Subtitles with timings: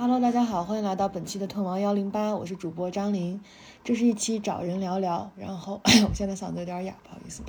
[0.00, 3.40] Hello，大家好，欢迎来到本期的《吞王幺零八》，我是主播张琳。
[3.82, 7.42] 这是一期找人聊聊，然后 我现在嗓子有点哑，不好意思。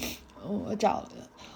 [0.43, 1.03] 我找，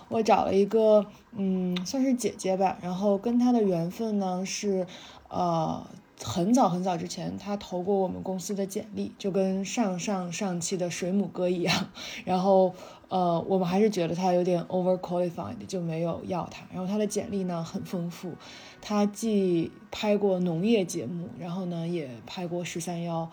[0.08, 2.78] 我找了一个，嗯，算是姐姐吧。
[2.80, 4.86] 然后跟她的缘分呢是，
[5.30, 5.84] 呃，
[6.24, 11.88] 很早很早之前，她投过我们公司的简历，就跟上上上期的水母哥一样。
[12.24, 12.76] 然后，
[13.14, 16.66] 呃，我们还是觉得他有点 over qualified，就没有要他。
[16.74, 18.34] 然后他的简历呢很丰富。
[18.82, 23.30] 他既拍过农业节目，然后呢也拍过十三幺，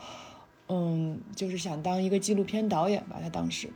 [0.69, 3.17] 嗯，就是想当一个纪录片导演吧。
[3.23, 3.71] 他当时，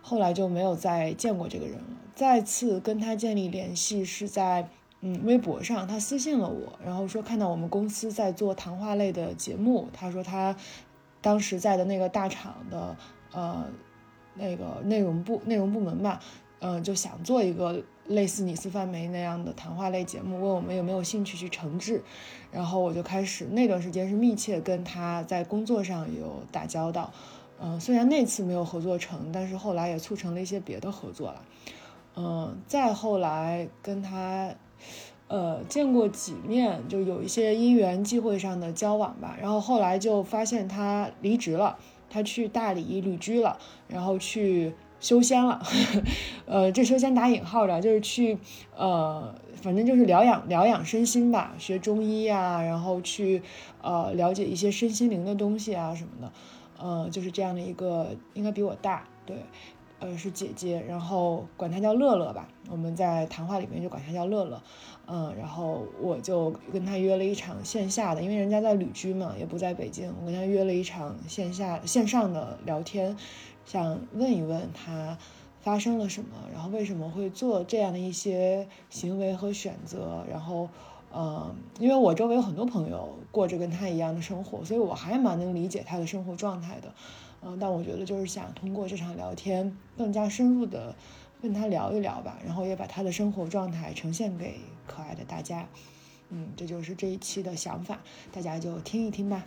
[0.00, 1.84] 后来就没有再见过这个人了。
[2.14, 4.68] 再次跟他建立联系是在
[5.00, 10.54] 嗯微博上，他私信了我，然后说看到我们公司在做谈话类的节目，他说他
[11.20, 12.96] 当时在的那个大厂的
[13.32, 13.64] 呃
[14.38, 16.20] 那个内容部内容部门吧，
[16.60, 17.82] 嗯，就想做一个。
[18.08, 22.02] 类似你司范梅那样的谈话类节目，问我们有没有兴趣去承制，
[22.50, 27.12] 然后我就开始那段时间是密切跟他在工作上有打交道，
[27.60, 31.44] 嗯，虽然那次没有合作成，但是后来也促成了一些别的合作了，
[32.16, 34.54] 嗯，再后来跟他，
[35.26, 41.78] 呃，见过几面，就有一些因缘际会上的交往吧，然后后来就发现他离职了，
[42.10, 44.74] 他去大理旅居了，然后去。
[45.00, 45.62] 修仙了，
[46.44, 48.36] 呃，这修仙打引号的，就是去，
[48.76, 53.40] 呃，反正就是疗养疗养身心吧，学中医啊，然后去，
[53.80, 56.32] 呃，了解一些身心灵的东西啊什么的，
[56.80, 59.36] 呃，就是这样的一个，应该比我大，对，
[60.00, 64.62] 呃，是姐姐，然后管她叫乐乐吧，我们在谈话里面就管她叫乐乐，
[65.06, 73.16] 嗯，然后我就跟她约了一场线下的，因为人家在旅居嘛，也不在北京，我跟她约了一场线下线上的聊天。
[73.64, 75.18] 想问一问她
[75.60, 80.68] 发生了什么，然后为什么会做这样的一些行为和选择，然后，
[81.12, 86.94] 呃，因为我周围有很多朋友过着跟他一样的生活，所以我还蛮能理解他的生活状态的，
[87.42, 90.94] 嗯，但我觉得就是想通过这场聊天更加深入的
[91.40, 94.56] 跟他聊一聊吧，然后也把他的生活状态呈现给
[94.86, 95.68] 可爱的大家，
[96.30, 98.00] 嗯，这就是这一期的想法，
[98.32, 99.44] 大家就听一听吧。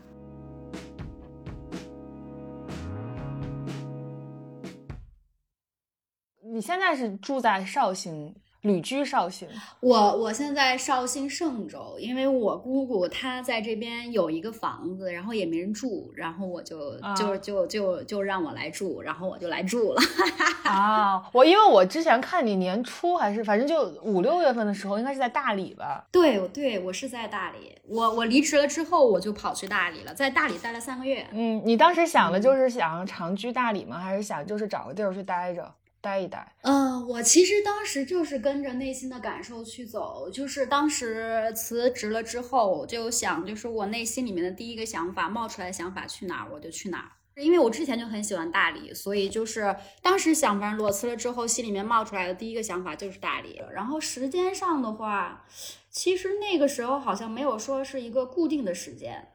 [6.54, 9.48] 你现在是住在绍兴，旅居绍兴。
[9.80, 20.02] 我我现在绍兴嵊州，因为我姑姑她在这边有一个房子，然后也没人住，然后我就就就就就让我来住，然后我就来住了。
[20.64, 26.06] 啊，我因为我之前看你年初还是反正就五六月份的时候，应该是在大理吧？
[26.12, 27.76] 对对，我是在大理。
[27.88, 31.28] 我我离职了之后，我就跑去大理了，在大理待了三个月。
[31.32, 33.98] 嗯，你当时想的就是想长居大理吗？
[34.00, 35.70] 还是想就是找个地儿去待着？
[36.02, 47.12] 待一待，嗯，我其实当时就是跟着内心的感受去走，就是当时辞职了之后，我就想，就是我内心里面的第一个想法冒出来想法去哪儿我就去哪儿，
[47.42, 53.62] 因为我之前就很喜欢大理，所以就是当时想法裸辞了之后，心里面冒出来的第一个想法就是大理。
[53.72, 55.46] 然后时间上的话，
[55.92, 59.28] 其实那个时候好像没有说是一个固定的时间，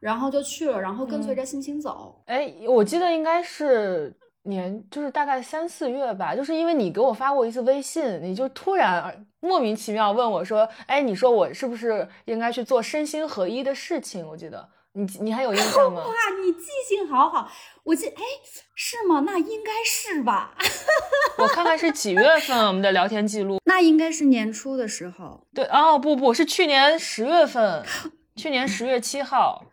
[0.00, 2.24] 然后就去了，然后跟随着心情走。
[2.26, 4.17] 哎，我记得应该是。
[4.48, 16.00] 年就是大概三四月吧，就是因为你给我发过一次微信，你就突然莫名其妙问我说：“哎，你说我是不是应该去做身心合一的事情？”我记得你你还有印象吗？
[16.06, 16.12] 哇，
[16.44, 17.50] 你记性好好，
[17.84, 18.22] 我记哎
[18.74, 19.20] 是吗？
[19.20, 20.54] 那应该是吧？
[21.38, 23.60] 我看看是几月份我们的聊天记录？
[23.64, 25.46] 那应该是年初的时候。
[25.54, 27.84] 对哦，不不是去年十月份，
[28.34, 29.64] 去年十月七号。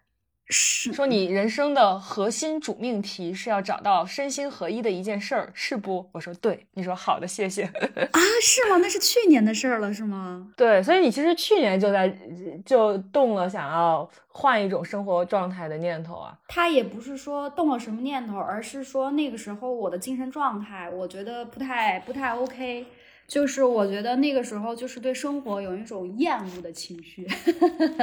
[0.48, 6.08] 是说你人生的核心主命题是要找到身心合一的一件事儿，是不？
[6.12, 7.64] 我说对，你说好的，谢谢
[8.12, 8.78] 啊，是吗？
[8.78, 10.52] 那是去年的事儿了，是吗？
[10.56, 12.16] 对，所以你其实去年就在
[12.64, 16.38] 就动了想要换一种生活状态的念头啊。
[16.48, 22.86] 他也不是说动了什么念头，而是说那个时候我的精神状态，我觉得不太不太 OK。
[23.28, 27.28] 就是我觉得那个时候就是对生活有一种厌恶的情绪，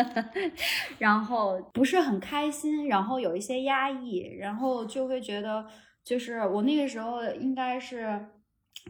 [0.98, 5.64] 然后不是很开心，然后有一些压抑，然后就会觉得，
[6.02, 8.26] 就是我那个时候应该是，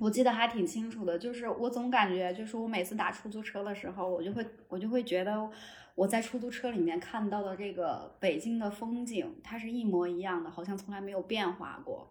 [0.01, 5.51] 我记得还挺清楚的，就是我总感觉，就是我每次打出租车的时候，我就会我就会觉得
[5.95, 12.11] 我在出租车里面看到的这个北京的风景，它是一模一样的，好像从来没有变化过，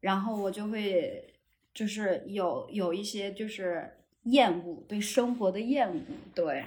[0.00, 1.34] 然后我就会。
[1.78, 3.88] 就是有有一些就是
[4.24, 6.00] 厌恶对生活的厌恶，
[6.34, 6.64] 对，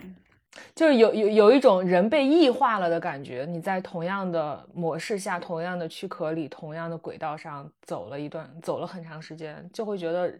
[0.74, 3.46] 就是有有有一种人被异化了的感觉。
[3.46, 10.34] 你在同样的模式下、同样的躯壳里、同样的轨道上走了一段，走了很长时间，就会觉得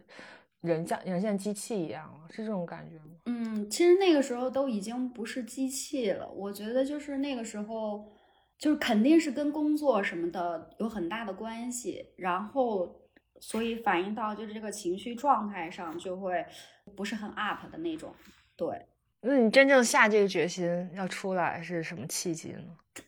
[0.62, 3.16] 人像人像机器一样了，是这种感觉吗？
[3.26, 8.10] 嗯，其实那个时候都已经不是机器了，我觉得就是那个时候，
[8.58, 13.01] 就是肯定是跟工作什么的有很大的关系，然后
[13.44, 16.46] 所以反映到就是这个情绪状态上就会
[16.94, 18.14] 不是很 up 的那种。
[18.56, 18.86] 对，
[19.20, 22.62] 那你真正下这个决心要出来是什么契机呢？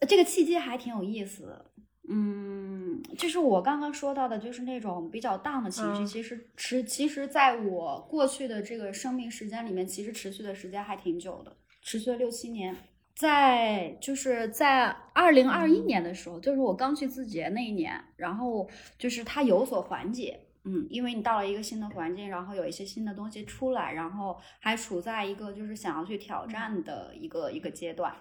[0.09, 1.65] 这个契机还挺有意思。
[2.09, 12.77] 嗯，就是我刚刚说到的，就是那种比较 down 的情绪，嗯其实持，其实在我过去的这个生命时间里面，其实持续的时间还挺久的，持续了六七年。
[13.15, 18.69] 在就是在二零二一年的时候，就是我刚去字节那一年，然后
[18.99, 28.13] 就是它有所缓解，嗯，因为你到了一个新的环境，然后有一些新的东西出来，然后还处在一个就是想要去挑战的一个一个阶段，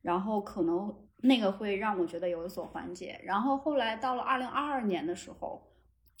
[0.00, 3.20] 然后可能那个会让我觉得有所缓解。
[3.24, 5.62] 然后后来到了二零二二年的时候，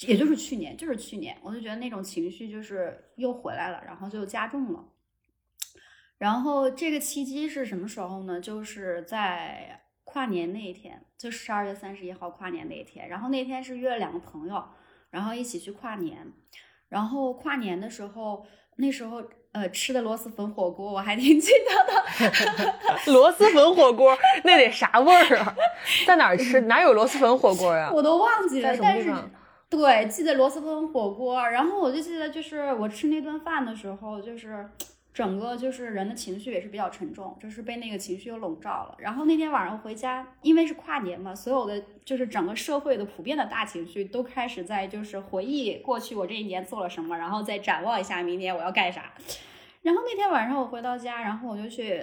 [0.06, 4.84] 也就是去年，就是去年，我就觉得那种情绪就是又回来了，然后就加重了。
[6.18, 8.40] 然后这个契机是什么时候呢？
[8.40, 13.08] 就是在跨年那一天，就十二月三十一号跨年那一天。
[13.08, 14.64] 然后那天是约了两个朋友，
[15.10, 16.32] 然后一起去跨年。
[16.88, 18.44] 然后跨年的时候，
[18.78, 19.22] 那时候
[19.52, 22.72] 呃吃的螺蛳粉火锅我还挺记得的。
[23.12, 25.54] 螺蛳粉火锅那得啥味儿啊？
[26.06, 26.62] 在哪儿吃？
[26.62, 27.90] 哪有螺蛳粉火锅呀？
[27.94, 29.14] 我都忘记了，但是？
[29.70, 34.66] 对，记得螺蛳粉火锅，然后我就记得就是我吃那顿饭的时候，就是
[35.18, 38.94] 整个就是人的情绪也是比较沉重，就是被那个情绪又笼罩了。
[39.00, 49.12] 然后那天晚上回家，因为是跨年嘛，所有的就是整个社会的普遍的大情绪都开始在就是回忆过去我这一年做了什么，然后再展望一下明年我要干啥。
[49.82, 52.00] 然后那天晚上我回到家，然后我就去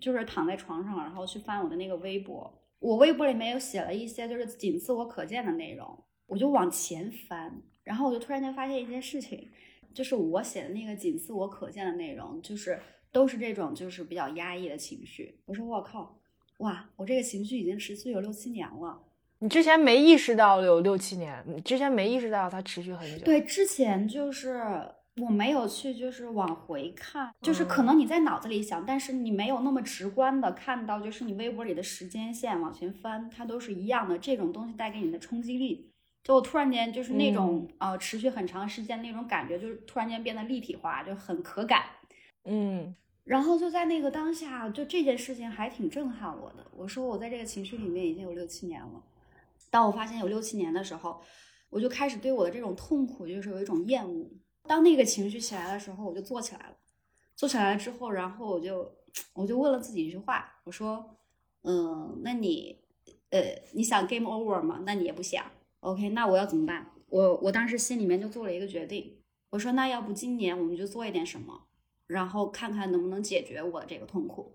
[0.00, 5.86] 就是躺在床上，然后去翻我的那个微博，我微博里面有写了一些就是仅自我可见的内容。
[6.26, 9.48] 我就往前翻，然后我就突然间发现一件事情，
[9.94, 12.78] 就是我写的那个仅自我可见的内容，就是
[13.12, 15.38] 都是这种就是比较压抑的情绪。
[15.46, 16.18] 我说我靠，
[16.58, 19.02] 哇，我这个情绪已经持续有六七年了。
[19.40, 24.62] 你之前没意识到有六七年，你之前没意识到它持续很久。，对，之前就是
[25.16, 34.18] 我没有去就是往回看，就是可嗯能你在脑子里想，但是你没有那么直观的看到，就是你微博里的时间线往前翻，它都是一样的。
[34.18, 35.90] 这种东西带给你的冲击力。
[36.22, 41.84] 就我突然间就是那种、呃持续很长时间那种感觉，就是突然间变得立体化，就很可感。
[42.44, 42.94] 嗯，
[43.24, 46.66] 然后就在那个当下，就这件事情还挺震撼我的。
[46.76, 49.02] 我说我在这个情绪里面已经有六七年了。
[49.70, 51.20] 当我发现有六七年的时候，
[51.70, 54.30] 我就开始对我的这种痛苦就是有一种厌恶。
[54.64, 56.76] 当那个情绪起来的时候，我就坐起来了。
[57.34, 58.94] 坐起来了之后，然后我就
[59.32, 61.16] 我就问了自己一句话，我说，
[61.62, 62.78] 嗯，那你
[63.30, 63.40] 呃
[63.72, 64.82] 你想 game over 吗？
[64.84, 65.44] 那你也不想。
[65.80, 66.86] OK，那我要怎么办？
[67.08, 69.18] 我我当时心里面就做了一个决定，
[69.50, 71.66] 我说那要不今年我们就做一点什么，
[72.06, 74.52] 然后看看能不能解决我的这个痛苦。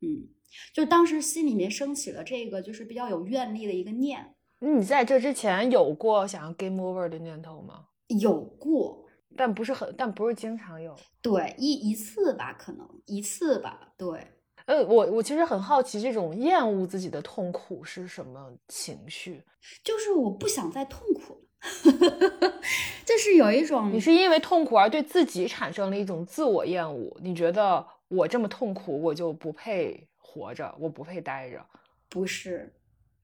[0.00, 0.28] 嗯，
[0.72, 7.86] 就当时心里面升起了这个就是比较有愿力的一个念，那你在这之前有过想要 game over 的念头吗？
[8.08, 9.06] 有过，
[9.36, 10.94] 但不是很，但不是经常有。
[11.20, 14.28] 对一一次吧，可能一次吧，对。
[14.66, 19.42] 呃，我我其实很好奇，这种厌恶自己的痛苦是什么情绪？
[19.82, 22.60] 就是我不想再痛苦了，
[23.04, 31.64] 就是有一种你是因为痛苦而对自己产生了一种自我厌恶，你觉得我这么痛苦，我就不配活着，我不配待着。
[32.08, 32.74] 不是，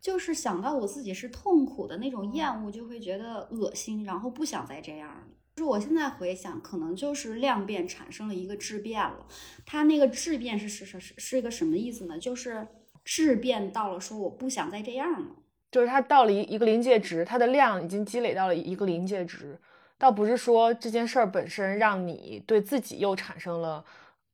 [0.00, 5.24] 就是想到我自己是痛苦的那种厌恶，就会觉得恶心，然后不想再这样了。
[5.60, 9.26] 就是我现在回想，可能就是量变产生了一个质变了。
[9.66, 12.18] 它那个质变是是是是是一个什么意思呢？
[12.18, 12.66] 就是
[13.04, 15.36] 质变到了说我不想再这样了。
[15.70, 19.58] 就是它到了一一个临界值，它的量已经积累到了一个临界值，
[19.98, 23.84] 倒不是说这件事儿本身让你对自己又产生了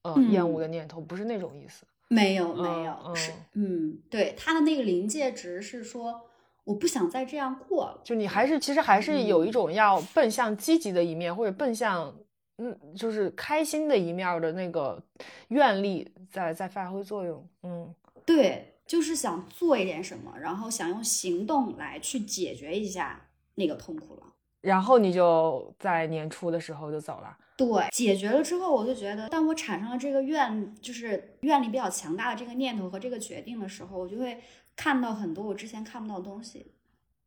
[0.02, 1.85] 呃嗯厌恶的念头，不是那种意思。
[2.06, 6.21] 没有，没嗯有，是嗯嗯，对，它的那个临界值是说
[6.66, 8.00] 我不想再这样过了。
[8.02, 12.12] 就你还是其实还是有一嗯种要奔向积极的一面，或者奔向
[12.58, 15.00] 嗯就是开心的一面儿的那个
[15.49, 17.49] 愿力在在发挥作用。
[17.62, 17.94] 嗯
[18.25, 24.23] 对，就是想做一点什么，然后想用行动来去解决一下那个痛苦了。
[24.61, 27.38] 然后你就在年初的时候就走了。
[27.56, 34.38] 对，解决了之后，我就觉得，当我产生了这个愿，就是愿力比较强大的这个念头和这个决定的时候，我就会
[34.76, 36.73] 看到很多我之前看不到的东西。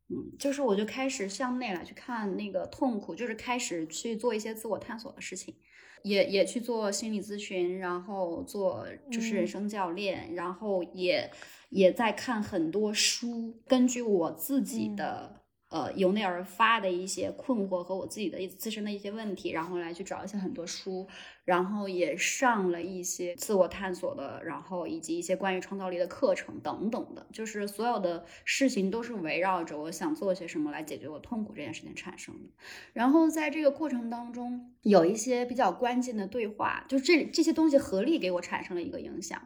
[0.08, 5.54] 嗯，就是我就开始向内来去看那个痛苦，就是开始去做一些自我探索的事情，
[6.02, 9.46] 也也去做心理咨询，然后做就是人嗯。
[9.46, 11.30] 生教练，然后也
[11.68, 14.96] 也在看很多书，根据我自己嗯。
[14.96, 15.39] 的
[15.70, 21.08] 呃由内而发的一些困惑和我自己的自身的一些问题，然后来去找一些很多书，
[21.44, 32.50] 然后也上了一些自我探索的，然后以及一些关于创造力的课程等等的，就是所有的事情都是围绕着我想做些什么来解决我痛苦这件事情产生的。
[32.92, 39.40] 然后在这个过程当中，有一些比较关键的对话，就这这些东西合力给我产生了一个影响。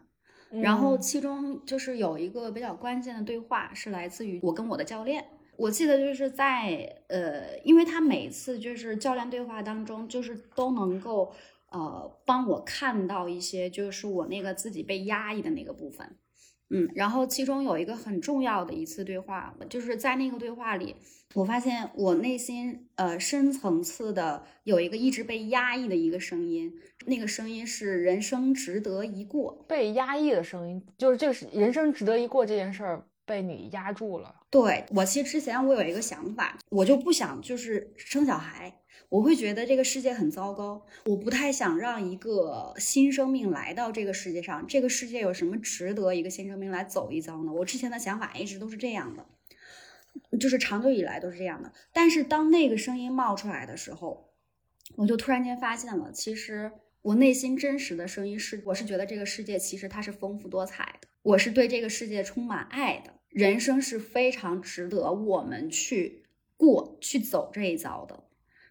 [0.62, 5.24] 然后其中就是有一个比较关键的对话，是来自于我跟我的教练。
[5.56, 11.32] 我记得就是在呃，因为他每次就是教练对话当中，就是都能够
[11.70, 16.16] 呃帮我看到一些，就是我那个自己被压抑的那个部分。
[16.70, 20.96] 嗯，然后其中有一个很重要的一次对话，就是在那个对话里，
[21.34, 26.72] 我发现我内心呃深层次的有一个一直被压抑的一个声音，
[27.04, 29.62] 那个声音是人生值得一过。
[29.68, 34.42] 被压抑的声音，就是这个是人生值得一过这件事儿被你压住了。
[34.50, 38.80] 对我其实之前我有一个想法，我就不想就是生小孩。
[39.10, 44.66] 我会觉得这个世界很糟糕，我不太想让一个新生命来到这个世界上。
[44.66, 47.52] 这个世界有什么值得一个新生命来走一遭呢？
[47.52, 49.26] 我之前的想法一直都是这样的，
[50.38, 51.72] 就是长久以来都是这样的。
[51.92, 54.32] 但是当那个声音冒出来的时候，
[54.96, 68.24] 我就突然间发现了，其实我内心真实的声音是，我是觉得这个世界其实它是丰富多彩的，我是对这个世界充满爱的，人生是非常值得我们去过去走这一遭的。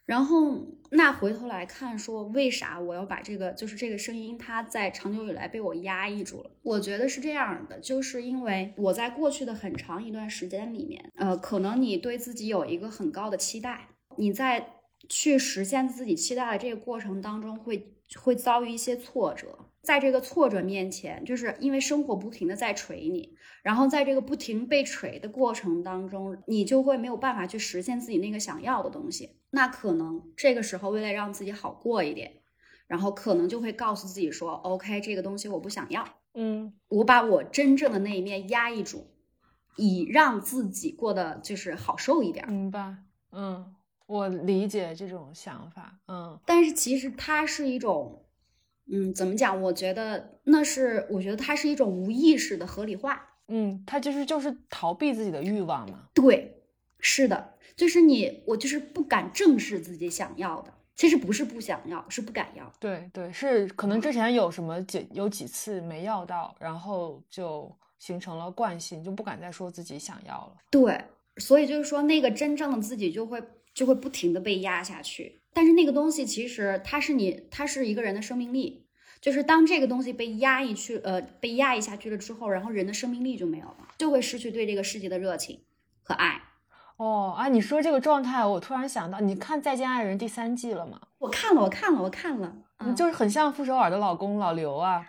[0.05, 6.51] 然后，那回头来看，说为啥我要把这个，就是这个声音，它在长久以来被我压抑住了？
[6.61, 14.73] 我觉得是这样的，就是因为我在过去的很长一段时间里面，呃，可能你对自己有一个很高的期待，你在
[15.09, 19.57] 去实现自己期待的这个过程当中，会会遭遇一些挫折。
[19.83, 29.35] 在这个挫折面前，就是因为生活不停的在锤你，然后在这个不停被锤的过程当中，你就会没有办法去实现自己那个想要的东西。
[29.49, 32.31] 那可能这个时候，为了让自己好过一点，
[32.87, 39.11] 然后可能就会告诉自己说：“OK，这个东西我不想要，嗯，我把我真正的那一面压抑住，
[39.75, 42.95] 以让自己过得就是好受一点。”明白？
[43.33, 43.75] 嗯，
[44.05, 45.99] 我理解这种想法。
[46.07, 48.21] 嗯，但是其实它是一种。
[48.91, 49.61] 嗯，怎么讲？
[49.61, 53.29] 我觉得那是，我觉得它是一种无意识的合理化。
[53.47, 56.07] 嗯，它就是就是逃避自己的欲望嘛。
[56.13, 56.63] 对，
[56.99, 60.73] 是的，就是你，我就是不敢正视自己想要的。
[60.95, 62.71] 其实不是不想要，是不敢要。
[62.79, 70.55] 对对，是可能之前有什么几有几次没要到，然后就形成了惯性，就不敢再说自己想要了。
[70.69, 71.03] 对，
[71.37, 73.41] 所以就是说，那个真正的自己就会
[73.73, 75.41] 就会不停的被压下去。
[75.53, 78.87] 但是那个东西其实它是你，它是一个人的生命力，
[79.21, 85.61] 就是当这个东西被压抑去，呃，被压抑下去了之后，然后人的生命力就没有了，就会失去对这个世界的热情
[86.01, 86.41] 和爱。
[86.97, 90.99] 哦，啊，你说这个状态，我突然想到，你看《再见爱人》第三季了吗？
[91.19, 92.55] 我看了，我看了，我看了，
[92.95, 95.05] 就是很像傅首尔的老公老刘啊，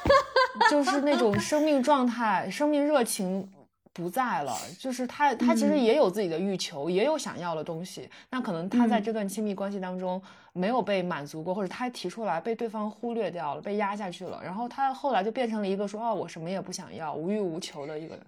[0.70, 3.50] 就是那种生命状态、生命热情。
[3.96, 8.06] 不在了，就是他，他其实也有自己的欲求，也有想要的东西。
[8.28, 10.20] 那可能他在这段亲密关系当中
[10.52, 14.38] 没有被满足过，或者他提出来被对方忽略掉了，被压下去了。
[14.44, 18.18] 然后他后来就变成了一个说：“哦，我什么也不想要，无欲无求的一个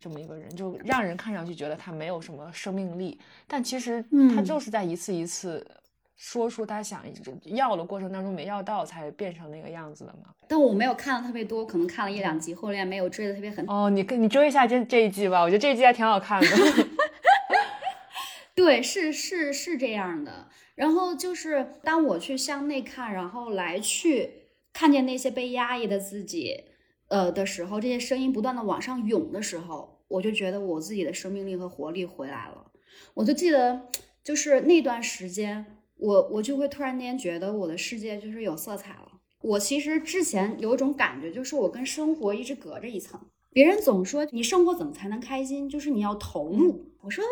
[0.00, 3.18] 这么一个人，就让人看上去觉得他没有什么生命力。
[3.46, 4.02] 但其实
[4.34, 5.64] 他就是在一次一次。”
[6.18, 7.04] 说出他想
[7.44, 10.34] 要的过程当中没要到，才变成那个样子的嘛。
[10.48, 13.64] 但我没有看的特别多，可能看了一两集，后面没有追的特别狠。
[13.68, 16.48] 哦，你跟你追一下这这一季吧，我觉得这一季还挺好看的。
[18.56, 20.48] 对，是是是这样的。
[20.74, 24.30] 然后就是当我去向内看，然后来去
[24.72, 26.64] 看见那些被压抑的自己，
[27.06, 32.72] 呃的时候，这些声音不断的往上涌的时候，我就觉得我自己的生命力和活力回来了。
[33.14, 33.82] 我就记得，
[34.24, 35.77] 就是那段时间。
[35.98, 39.12] 我我就会突然间觉得我的世界就是有色彩了。
[39.42, 43.20] 我其实之前有一种感觉，就是我跟生活一直隔着一层。
[43.50, 46.92] 别人总说你生活怎么才能开心，就是你要投入。
[47.00, 47.24] 我说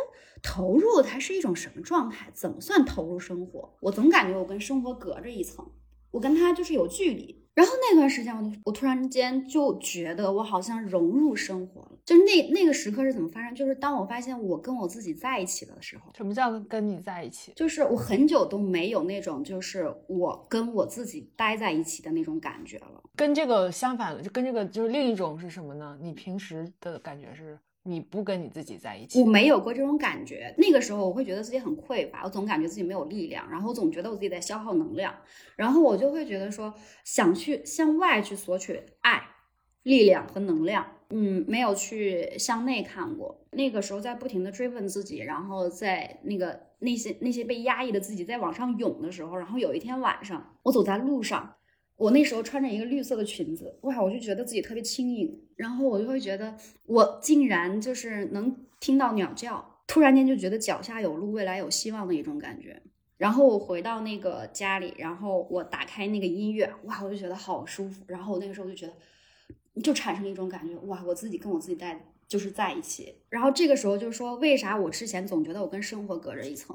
[0.43, 2.31] 投入它是一种什么状态？
[2.33, 3.75] 怎么算投入生活？
[3.81, 5.71] 我总感觉我跟生活隔着一层，
[6.13, 7.46] 我跟他就是有距离。
[7.57, 11.93] 然后那段时间，我我突然间就觉得我好像融入生活了。
[12.05, 13.55] 就是那那个时刻是怎么发生？
[13.55, 16.13] 就是当我发现我跟我自己在一起的时候。
[16.15, 17.53] 什么叫跟你在一起？
[17.57, 23.03] 就是我很久都没有那种就是我跟我自己待在一起的那种感觉了。
[23.17, 25.99] 跟这个相反的，就跟这个就是另一种是什么呢？
[25.99, 27.59] 你平时的感觉是？
[27.87, 30.55] 你不跟你自己在一起，我没有过这种感觉。
[30.59, 35.15] 那个时候我会觉得自己很匮乏，我总感觉自己没有力量，然后我总觉得我自己在消耗能量，
[35.57, 36.75] 然后我就会觉得说
[37.05, 39.23] 想去向外去索取爱，
[39.85, 40.87] 力量和能量。
[41.11, 43.47] 嗯，没有去向内看过。
[43.53, 51.55] 那个时候在不停的追问自己，然后在那个那些那些被压抑的自己在往上涌的时候，然后有一天晚上，我走在路上，
[51.97, 62.83] 我那时候穿着一个绿色的裙子，哇，我就觉得自己特别轻盈，然后我就会觉得我竟然就是能听到鸟叫，突然间就觉得脚下有路，未来有希望的一种感觉。
[63.17, 68.05] 然后我回到那个家里，然后我打开那个音乐，哇，我就觉得好舒服。
[68.07, 68.93] 然后我那个时候就觉得。
[69.85, 73.15] 就产生一种感觉，哇，我自己跟我自己在就是在一起。
[73.29, 76.75] 然后这个时候就说，为啥我之前总觉得我跟生活隔着一层？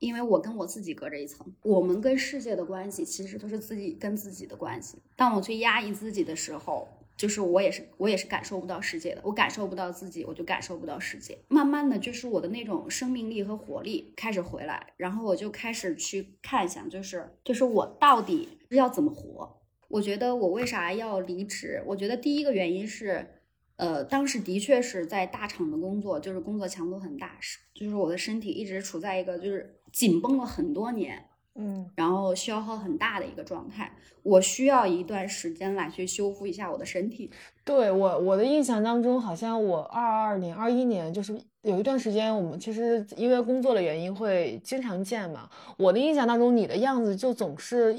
[0.00, 1.46] 因为我跟我自己隔着一层。
[1.62, 4.98] 我们跟世界的关系其实都是自己跟自己的关系。
[5.14, 9.20] 当我去压抑自己的时候，就是我也是我也是感受不到世界的。
[9.22, 11.38] 我感受不到自己，我就感受不到世界。
[11.48, 19.60] 慢慢的就是我的那种生命力和活力开始回来，然后我就开始去看想，就是就是我到底要怎么活。
[19.88, 21.82] 我觉得我为啥要离职？
[21.84, 23.26] 我觉得第一个原因是，
[23.74, 33.92] 呃，当时的确是在大厂的工作，就是工作强度很大，是就是我的身体一直处在一个就是紧绷了很多年，嗯，然后消耗很大的一个状态，
[34.22, 37.30] 我需要一段时间来去修复一下我的身体。
[37.64, 45.48] 对我我的印象当中，好像我二二年、二一年就是有一段时间，我们其实因为工作的原因会经常见嘛。
[45.76, 47.96] 我的印象当中，你的样子就总是。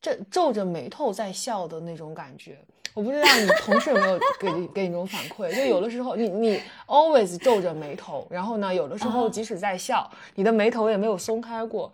[0.00, 2.58] 皱皱着眉头在笑的那种感觉，
[2.94, 5.54] 我不知道你同事有没有 给给你这种反馈？
[5.54, 11.92] 就有的时候你你 always 皱着眉头，然后呢，有的时候即使在笑，你的眉头也没有松开过。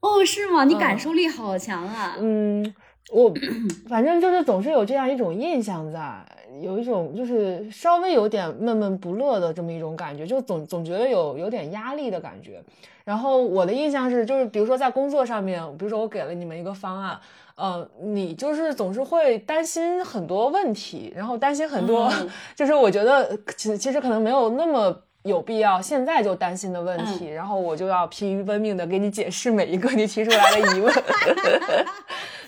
[0.00, 0.64] 哦，是吗？
[0.64, 2.16] 你感受力好强啊！
[2.20, 2.74] 嗯，
[3.12, 3.32] 我
[3.88, 6.24] 反正就是总是有这样一种印象在，
[6.60, 12.60] 有一种就是稍微有点闷闷不乐的这么一种感觉，就总总觉得有有点压力的感觉。
[13.04, 17.16] 然后我的印象是，就是比如说在工作上面，比如说我给了你们一个方案，
[17.54, 22.12] 呃，你就是总是会担心很多问题，然后担心很多，
[22.56, 30.92] 就是我觉得其实其实可能没有那么有必要现在就担心的问题，然后我就要疲于奔命的给你解释每一个你提出来的疑问。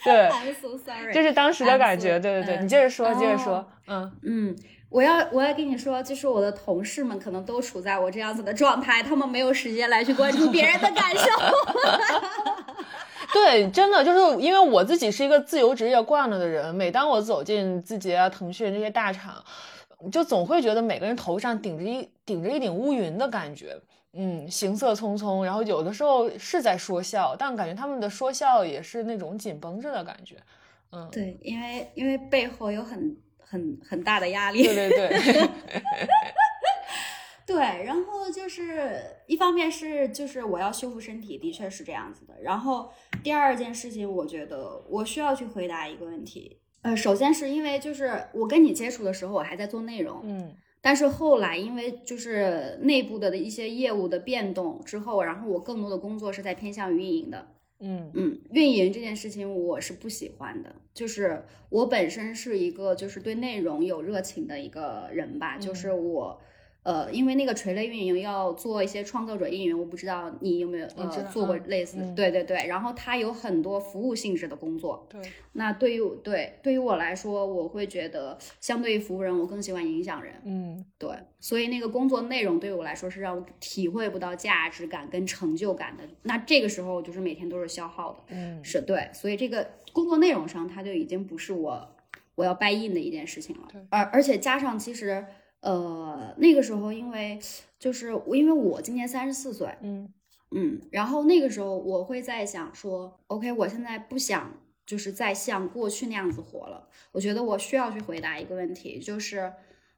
[0.08, 2.18] 对，这是当时的感觉。
[2.18, 3.64] 对对对，你接着说，接着说。
[3.86, 4.56] 嗯嗯。
[4.90, 11.24] 我要我要跟你说，就是我的同事们可能都处在我这样子的状态，他们没有时间来去关注别人的感受。
[13.34, 19.44] 对，真的就是因为我自己是一个自由职业惯了的人，每当我走进字节啊、腾讯这些大厂，
[20.10, 23.76] 就总会觉得每个人头上顶着一顶着一顶乌云的感觉，
[24.18, 30.36] 嗯，行色匆匆，然后有的时候是在说笑，但感觉他们的说笑也是那种紧绷着的感觉，
[30.92, 33.16] 嗯，对，因为因为背后有很。
[33.50, 35.48] 很很大的压力，对对对，
[37.46, 42.34] 对，然后就是一方面是就是我要修复身体，的确是这样子的。
[42.42, 46.60] 然后第二件事情，我觉得我需要去回答一个问题。
[46.82, 57.48] 呃，首先是因为就是我跟你接触的时候，我还在做内容，嗯，但是后来因为就是内部的的一些业务的变动之后，然后我更多的工作是在偏向运营的。
[57.80, 66.40] 嗯嗯，运营这件事情我是不喜欢的，就是我本身是一个就是对内容有热情的一个人吧，就是我。
[66.84, 72.66] 呃，因为那个垂类运营要做一些创作者运营，我不知道你有没有呃做过类似，对对对。
[72.66, 75.06] 然后它有很多服务性质的工作。
[75.10, 75.20] 对。
[75.52, 80.34] 那对于对对于我来说，我会觉得相对于服务人，我更喜欢影响人。
[80.44, 81.10] 嗯，对。
[81.40, 86.04] 所以那个工作内容对于我来说是让我体会不到价值感跟成就感的。
[86.22, 88.18] 那这个时候就是每天都是消耗的。
[88.28, 89.10] 嗯，是对。
[89.12, 91.86] 所以这个工作内容上，它就已经不是我
[92.34, 93.68] 我要 buy in 的一件事情了。
[93.70, 93.82] 对。
[93.90, 95.26] 而而且加上其实。
[95.60, 97.38] 呃，那个时候因为
[97.78, 100.08] 就是因为我今年三十四岁，嗯
[100.50, 106.88] 嗯，然后那个时候我会在想说，OK，我现在不想就是再像过去那样子活了。
[107.12, 109.52] 我觉得我需要去回答一个问题，就是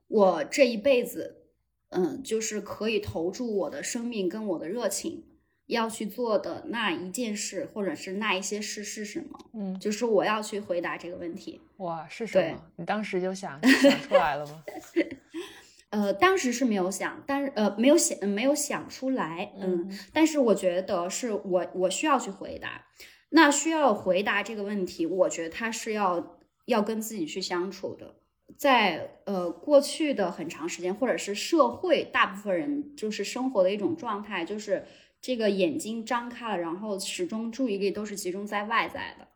[0.09, 1.44] 我这一辈子，
[1.90, 5.25] 嗯，就是可以投注我的生命跟我的热情
[5.70, 9.38] 要去做的那一件事，或者是那一些事是什么？
[9.54, 11.61] 嗯，就是我要去回答这个问题。
[11.78, 12.62] 哇，是什么？
[12.76, 14.62] 你当时就想想出来了吗？
[15.90, 22.85] 呃，当时是没有想，但是呃，没有想，没有想出来，嗯，但是我觉得是我我需要去回答，
[23.30, 28.14] 那需要回答这个问题，我觉得他是要要跟自己去相处的，
[28.56, 34.85] 在呃过去的很长时间，或者是社会大部分人就是生活的一种状态，就是
[35.20, 39.28] 这个眼睛张开了，然后始终注意力都是集中在外在的，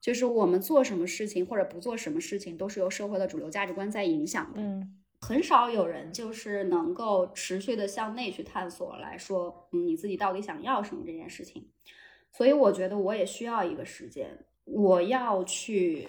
[0.00, 4.98] 就是我们做什么事情或者不做什么事情，都是由社会的主流价值观在影响的，嗯。
[5.24, 11.70] 很少有人就是能够持续的向内去探索，来说，嗯，你自己到底想要什么这件事情。
[12.32, 16.08] 所以我觉得我也需要一个时间，我要去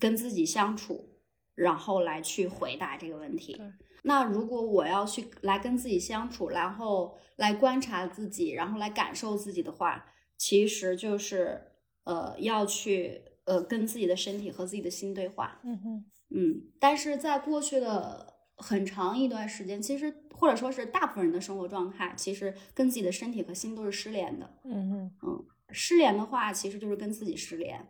[0.00, 1.10] 跟自己相处，
[1.54, 3.66] 然后来去回答这个问题对。
[4.02, 10.06] 那如果我要去来跟自己相处，然后来观察自己，然后来感受自己的话，
[10.36, 11.60] 其实就是
[12.04, 15.60] 呃要去呃跟自己的身体和自己的心对话。
[15.64, 24.58] 嗯哼，嗯，但是在过去的很长一段时间，其实或者说是大部分人的生活状态，其实跟自己的身体和心都是失联的。
[24.64, 27.86] 嗯哼，嗯失联的话，其实就是跟自己失联。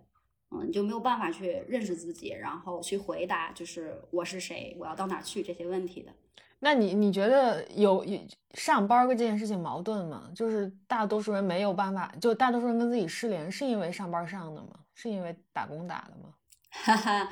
[0.51, 6.13] 嗯，你就没有办法去认识自己，然后去回答，就是我是谁，我要到哪儿去这些问题的。
[6.61, 8.19] 那你你觉得有有
[8.55, 10.31] 上班跟这件事情矛盾吗？
[10.35, 14.71] 就是大多数人没有办法，就大多数人跟自己失联，是因为上班上的吗？
[14.95, 16.35] 是因为打工打的吗？
[16.71, 17.29] 哈哈，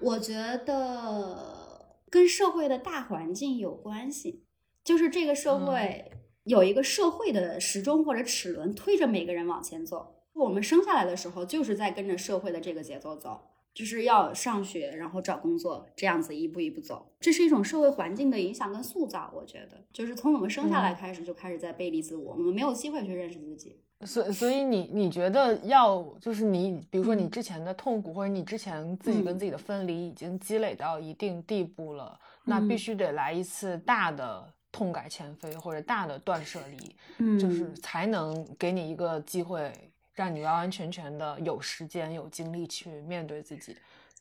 [0.00, 4.44] 我觉得跟社会的大环境有关系，
[4.82, 6.10] 就是这个社会
[6.44, 10.19] 有一个社会的时钟或者齿轮推着每个人往前走。
[10.40, 13.40] 我们生下来的时候就是在跟着社会的这个节奏走，
[13.74, 17.12] 就是要上学，然后找工作，这样子一步一步走。
[17.20, 19.82] 这是一种社会环境的影响跟塑造，我觉得。
[19.92, 23.80] 就是从我们生下来开始就开始在背离自我，我们没有机会去认识自己。
[24.06, 27.30] 所所以你你觉得要就是你比如说你嗯。
[27.30, 32.78] 之前的痛苦或者你之前自己跟自己的分离已经积累到一定地步了，那必嗯。
[32.78, 37.38] 须得来一次大的痛改前非或者大的断舍离，嗯。
[37.38, 39.70] 就是才能给你一个机会，
[40.14, 43.76] 让你完完全全的有时间有精力去面对自己。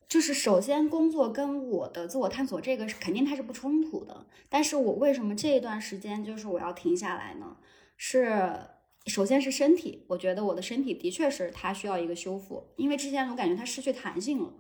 [0.08, 7.58] 就是首先工作跟我的自我探索这个是肯定它是不冲突的，但是我为什么这一段时间就是我要停下来呢？
[7.96, 8.60] 是
[9.06, 14.54] 首先是身体，我觉得我的身体的确是它需要一个修复，因为之前我感觉它失去弹性了，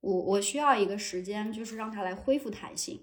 [0.00, 3.02] 我我需要一个时间，就是让它来恢复弹性，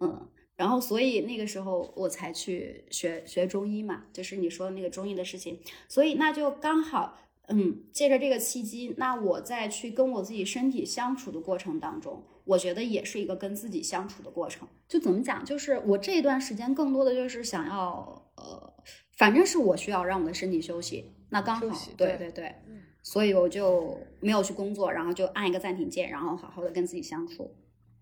[0.00, 7.18] 嗯，然后所以那个时候我才去学学中医嘛，就是你说的那个中医的事情，所以那就刚好。
[7.48, 14.66] 嗯，借着这个契机，那我在去跟我自己身体相处的过程当中，我觉得也是一个跟自己相处的过程。
[14.88, 18.74] 就怎么讲，就是我这段时间更多的就是想要，呃，
[19.16, 21.12] 反正是我需要让我的身体休息。
[21.28, 22.54] 那刚好，对对对对，
[23.00, 27.54] 所以我就没有去工作，然后就按一个暂停键，然后好好的跟自己相处，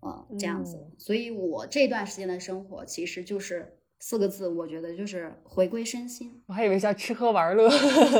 [0.05, 0.77] 呃，这样子。
[0.77, 6.41] 嗯所以我这段时间的生活其实就是四个字，我觉得就是回归身心。
[6.47, 7.69] 我还以为叫吃喝玩乐。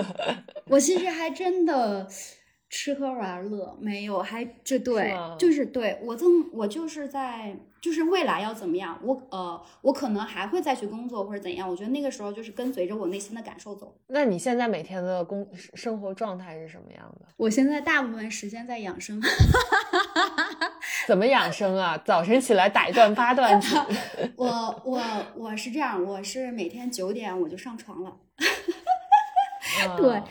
[0.67, 2.07] 我其实还真的
[2.69, 13.95] 吃喝玩乐没有，还这对吗，就是对我正我就是在就是未来要怎么样，我呃我可能还会再去工作或者怎样，我觉得那个时候就是跟随着我内心的感受走。
[14.07, 17.27] 那你现在每天的工生活状态是什么样的？
[17.37, 19.21] 我现在大部分时间在养生，
[21.07, 21.97] 怎么养生啊？
[22.03, 23.77] 早晨起来打一段八段锦。
[24.35, 25.01] 我我
[25.35, 28.11] 我是这样，我是每天九点我就上床了。
[29.97, 30.23] 对嗯，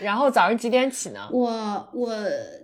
[0.00, 1.28] 然后早上几点起呢？
[1.30, 2.16] 我我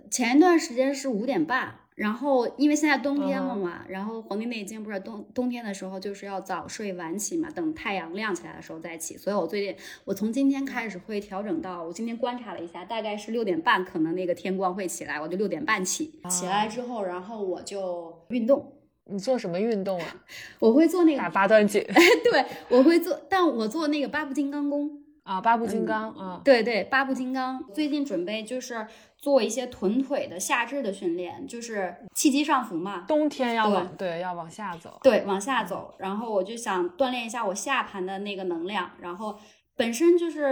[0.09, 9.75] 前一段时间是五点半，然后因为现在冬天了嗯嘛，然后《黄帝内经》不是冬冬天的时候就是要早睡晚起嘛，等太阳亮起来的时候再起，所以我最近
[10.05, 18.73] 我从今天开始会调整到，我今天观察了一下，大概是六点半，可能那个天光会起来，我就六点半起，起来之后，然后我就运动，
[19.05, 20.15] 你做什么运动啊？
[20.59, 21.83] 我会做那个打，八段锦
[22.23, 24.97] 对我会做，但我做那个八部金刚功。
[25.23, 26.41] 啊，八部金刚啊。
[26.43, 27.63] 对对，八部金刚。
[27.73, 28.87] 最近准备就是
[29.21, 33.05] 做一些臀腿的下肢的训练，就是气机上浮嘛。
[33.07, 34.99] 冬天要往对要往下走。
[35.03, 39.39] 对，往下走，然后我就想锻炼一下我下盘的那个能量，然后
[39.75, 40.43] 本身就是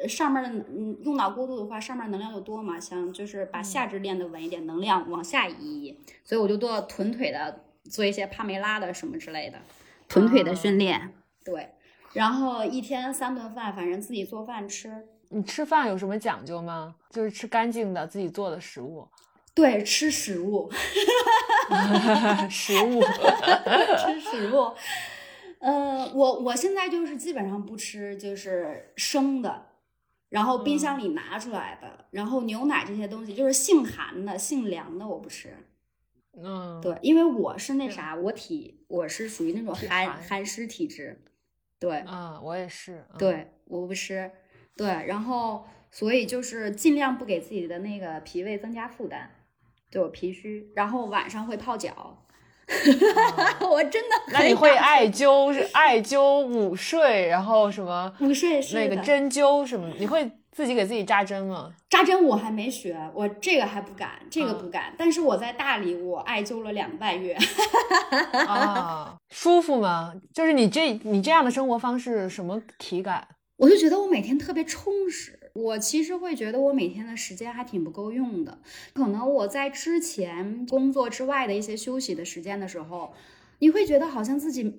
[0.00, 9.58] 呃上面的嗯用脑过度的话，上面能量就多嘛，想就是把下肢练得稳一点，能量往下移一移，所以我就做臀腿的，做一些帕梅拉的什么之类的
[10.08, 11.12] 臀腿的训练，
[11.44, 11.70] 对，
[12.12, 16.94] 然后一天三顿饭，反正自己做饭吃，你吃饭有什么讲究吗？
[17.10, 19.06] 就是吃干净的自己做的食物。
[19.54, 20.70] 对，吃食物，
[22.48, 23.02] 食物。
[23.98, 24.72] 吃食物。
[25.58, 29.66] 呃，我我现在就是基本上不吃就是生的，
[30.28, 35.52] 然后冰箱里拿出来的，然后牛奶这些东西就是性寒的、性凉的我不吃。
[36.40, 41.20] 嗯，对，因为我是那啥，我体我是属于那种寒寒寒湿体质。
[41.80, 43.04] 对，嗯，我也是。
[43.10, 44.30] 嗯，对，我不吃。
[44.78, 49.26] 对，然后所以就是尽量不给自己的那个脾胃增加负担，
[49.90, 52.16] 对我脾虚，然后晚上会泡脚。
[53.60, 59.88] 我真的那你会艾灸是艾灸午睡，然后什么午睡是那个针灸什么？
[59.98, 61.72] 你会自己给自己扎针吗？
[61.88, 64.92] 扎针我还没学，我这个还不敢，这个嗯不敢。
[64.98, 67.34] 但是我在大理，我艾灸了两个半月。
[68.46, 70.12] 啊， 舒服吗？
[70.34, 73.26] 就是你这你这样的生活方式什么体感？
[73.58, 78.58] 我就觉得我每天特别充实，我其实会觉得我每天的时间还挺不够用的。
[78.94, 83.12] 可能我在之前工作之外的一些休息的时间的时候，
[83.58, 84.76] 你会觉得好像自己嗯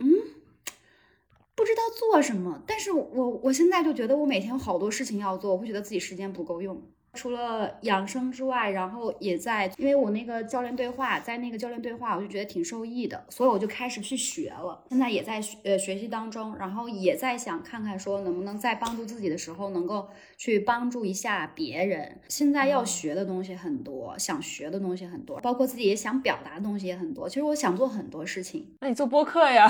[1.55, 2.63] 不知道做什么。
[2.65, 6.81] 但是我我现在就觉得我每天有好多事情要做，我会觉得自己时间不够用。
[7.13, 14.83] 除了养生之外，然后也在，因为我那个教练对话，在那个教练对话，我就觉得挺受益的，所以我就开始去学了。
[14.89, 22.19] 现在也在学呃学习当中，然后也在想看看说能不能在帮助自己的时候，能够去帮助一下别人。
[22.29, 27.27] 现在要学的东西很多，想学的东西很多，包括自己也想表达的东西也很多。
[27.27, 28.75] 其实我想做很多事情。
[28.81, 29.67] 那你做播客呀？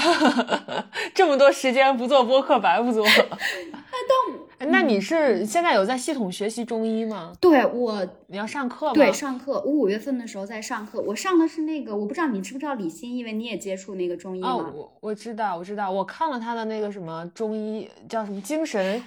[1.15, 3.05] 这么多时间不做播客白不做。
[3.17, 7.33] 但那你是现在有在系统学习中医吗？
[7.39, 8.93] 对我，你要上课吗？
[8.93, 9.53] 对，上课。
[9.65, 14.49] 我五月份的时候在上课，我上的是那个，我不知道你知不知道李欣，因为你也接触那个中医吗？
[14.49, 19.03] 哦，我我知道，我知道，我看了他的那个什么中医叫什么精神，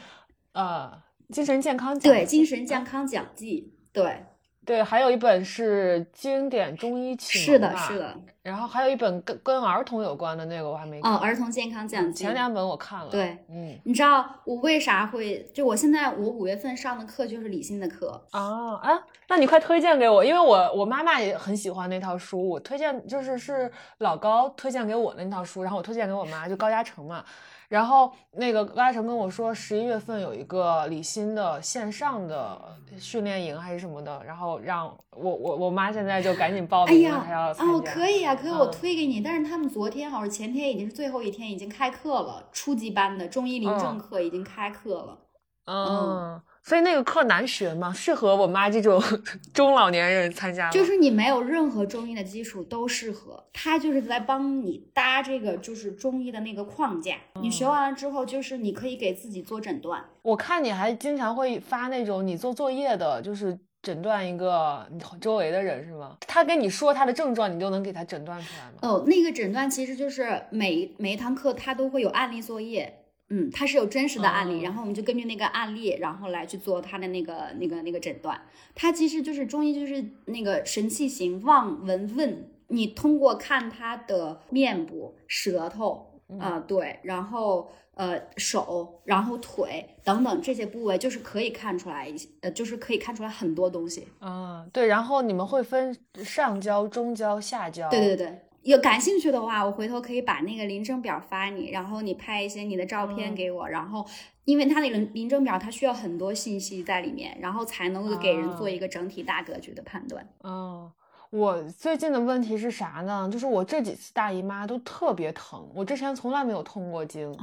[0.52, 0.90] 呃，
[1.28, 4.24] 精神健康讲对，精神健康讲记，对。
[4.64, 8.16] 对，还有一本是经典中医启蒙，是的，是的。
[8.42, 11.12] 然后还有一本跟跟儿童有关的那个，我还没看。
[11.12, 13.08] 哦，儿童健康讲前两本我看了。
[13.08, 15.44] 对，嗯，你知道我为啥会？
[15.54, 19.02] 就我现在我五月份上的课就是李欣的课啊啊！
[19.28, 27.24] 那你快推荐给我，因为我我妈妈也很喜欢那套书，我推荐就是是老高推荐给我的那套书，然后我推荐给我妈，就高嘉诚嘛。
[27.72, 32.60] 然后那个高嘉诚跟我说，十一月份有一个李欣的线上的
[32.98, 37.72] 训练营还是什么的，然后让我我我妈现在就赶紧报名了，她要参加。
[37.72, 39.22] 哦，可以啊，可以，我推给你。
[39.22, 45.18] 但是他们昨天好像前天已经是最后一天，已经开课了，初级班的中医临证课已经开课了。
[45.64, 46.42] 嗯。
[46.64, 47.92] 所以那个课难学吗？
[47.92, 49.02] 适合我妈这种
[49.52, 50.70] 中老年人参加吗？
[50.70, 57.16] 就是你没有任何中医的基础都适合，他就是在帮你搭这个就是中医的那个框架。
[57.40, 60.04] 你学完了之后，就是你可以给自己做诊断。
[60.22, 66.16] 我看你还经常会发那种你做作业的，就是诊断一个你周围的人是吗？
[66.28, 68.78] 他跟你说他的症状，你就能给他诊断出来吗？
[68.82, 73.00] 哦，那个诊断其实就是每每一堂课他都会有案例作业。
[73.28, 78.40] 嗯，它是有真实的案例，然后我们就根据那个案例，然后来去做它的那个那个那个诊断。
[78.74, 94.08] 它其实就是中医，就是那个神气型望闻问，你通过看他的面部、舌头啊，对，然后呃手，然后腿等等这些部位，就是可以看出来一些，呃，就是可以看出来很多东西。
[94.20, 97.88] 嗯，对，然后你们会分上焦、中焦、下焦。
[97.88, 98.38] 对对对。
[98.62, 104.06] 有感兴趣的话，我回头可以把那个临证表发你，然后你拍一些你的照片给我，然后
[104.44, 110.24] 因为它那个临证表它需要很多信息在里面，然后才能够给人做一个整体大格局的判断。
[110.44, 110.90] 嗯，
[111.30, 113.28] 我最近的问题是啥呢？
[113.32, 117.34] 就是我这几次大姨妈都特别疼，我之前从来没有痛过经，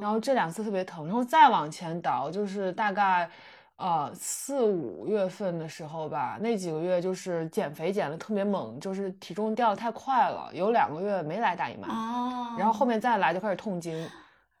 [0.00, 3.28] 然后这两次特别疼，然后再往前倒，就是大概。
[3.78, 14.08] 呃，四五月份的时候吧，那几个月就是减肥减的特别猛，就是体重掉的太快了，有两个月没来大姨妈，然后后面再来就开始痛经，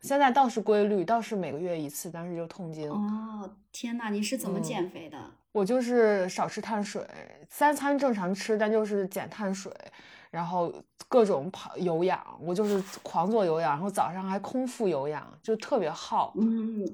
[0.02, 2.88] 现在倒是规律，倒是每个月一次，但是就痛经。
[2.92, 5.18] 哦，天呐，你是怎么减肥的？
[5.50, 7.04] 我就是少吃碳水，
[7.48, 9.72] 三餐正常吃，但就是减碳水，
[10.30, 10.72] 然后
[11.08, 16.32] 各种跑有氧，我就是狂做有氧，然后早上还空腹有氧，就特别耗。
[16.36, 16.86] 嗯。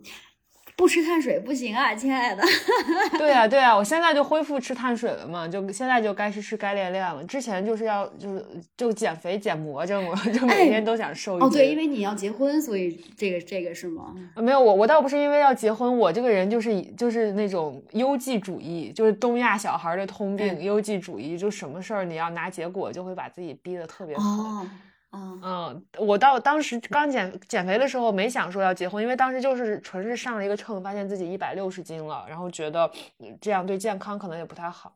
[0.77, 2.43] 不吃碳水不行啊，亲爱的。
[3.17, 7.23] 对呀，对呀，我现在就恢复吃碳水了嘛，就现在就该吃吃该练练了。
[7.25, 8.45] 之前就是要就是
[8.77, 14.15] 就减肥减魔怔了，就每天都想瘦一哦，对，因为你要结婚，所以这个这个是吗？
[14.37, 24.17] 没有，我我倒不是因为要结婚，我这个人就是就是那种优绩主义，就是东亚小孩的通病，优绩主义，就什么事儿你要拿结果，就会把自己逼得特别
[25.17, 25.41] 狠。
[25.43, 32.91] 嗯，我到当时刚减减肥的时候没想说要结婚，因为当时就是纯是上了一个秤，发现自己一百六十斤了，然后觉得
[33.41, 34.95] 这样对健康可能也不太好，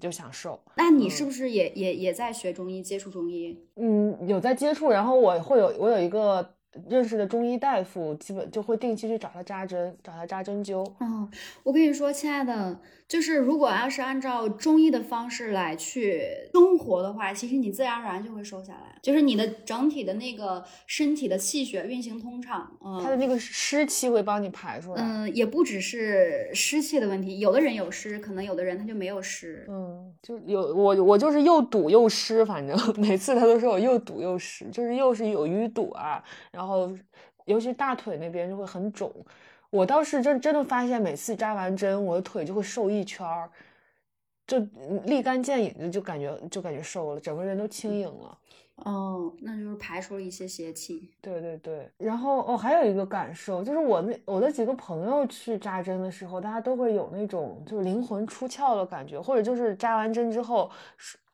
[0.00, 0.60] 就想瘦。
[0.76, 3.58] 那你是不是也也也在学中医，接触中医？
[3.76, 6.54] 嗯，有在接触，然后我会有我有一个。
[6.88, 10.86] 认识的中医大夫，基本就会定期去找他扎针，找他扎针灸。
[11.00, 11.28] 嗯，
[11.62, 22.70] 我跟你说，亲爱的，就是如果要是按照中医的方式来去生活的话，其实你自然而然就会瘦下来，就是你的整体的那个身体的气血运行通畅。
[22.84, 25.02] 嗯，他的那个湿气会帮你排出来。
[25.02, 29.64] 嗯，也不只是湿气的问题，有的人有湿，可能有的人他就没有湿。
[29.68, 36.90] 嗯，就有我我就是又堵又湿，反正 每次他都说我又堵又湿，就是又是有淤堵啊，然后。
[37.48, 39.10] 尤其大腿那边就会很肿。
[39.70, 43.48] 我倒是真真的发现，每次扎完针，我的腿就会瘦一圈儿。
[44.48, 44.58] 就
[45.04, 48.36] 立竿见影的就感觉就感觉瘦了，整个人都轻盈了。
[48.84, 51.10] 哦，那就是排除了一些邪气。
[51.20, 60.70] 对对对，然后哦，还有一个感受就是我那我的几个朋友去扎针的时候，大家都会有那种就是灵魂出窍的感觉，或者就是扎完针之后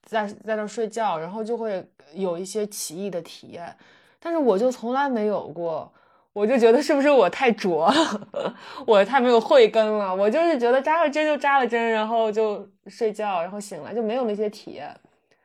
[0.05, 3.77] 在在那睡觉，然后就会有一些奇异的体验。
[4.19, 5.93] 但是我就从来没有过，
[6.35, 7.91] 我就觉得是不是我太拙，
[8.87, 10.15] 我太没有慧根了。
[10.15, 14.95] 我就是觉得扎了针就扎了针，然后就睡觉，然后醒来就没有那些体验。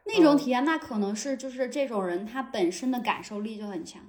[0.06, 4.02] 那种体验，那可能是就是这种人他本身的感受力就很强，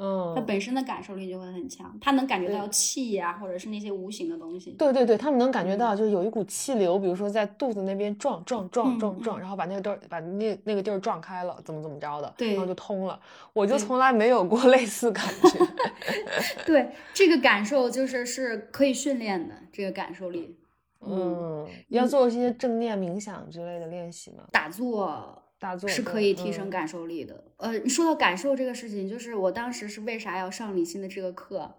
[0.00, 4.70] 嗯，他本身的感受力就会很强，他能感觉到气呀，或者是那些无形的东西。
[4.72, 13.20] 对对对，他们能感觉到，就是有一股气流，比如说在肚子那边撞撞撞撞撞，然后把那个地儿把那那个地儿撞开了，怎么怎么着的，对，然后就通了。
[13.52, 15.66] 我就从来没有过 类似感觉。
[16.64, 20.56] 对，这个感受就是是可以训练的，这个感受力。
[21.00, 24.44] 嗯，要做一些正念冥想之类的练习吗？
[24.52, 25.42] 打坐，
[25.86, 27.52] 是可以提升感受力的。
[27.56, 31.74] 呃，说到感受这个事情，就是我当时是为啥要上李欣的这个课，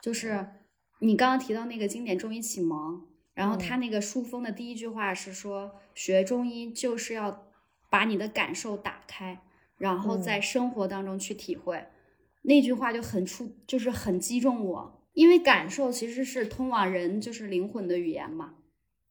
[0.00, 0.48] 就是
[1.00, 7.46] 你刚刚提到那个经典中医启蒙，然后他那个书封的第一句话是说，学中医就是要
[7.88, 9.40] 把你的感受打开，
[9.76, 11.86] 然后在生活当中去体会。
[12.42, 18.54] 那句话就很触，就是很击中我，因为感受其实是通往人就是灵魂的语言嘛。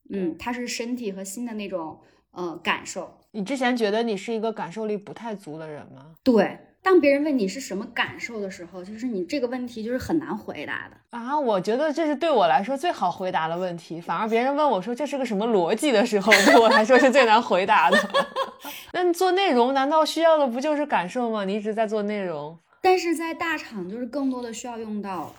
[0.10, 3.12] 嗯，它是身体和心的那种呃感受。
[3.32, 6.16] 你之前觉得你是一个感受力不太足的人吗？
[6.24, 11.40] 对，当别人问你是什么感受的时候，就是你这个问题就是很难回答的啊。
[11.40, 17.98] 我觉得这是对我来说最好回答的问题，反而别人问我说这是个什么逻辑的时候，对我来说是最难回答的。
[18.94, 21.46] 那你做内容难道需要的不就是感受吗？
[21.46, 25.32] 你一直在做内容，但是在大厂就是更多的需要用到。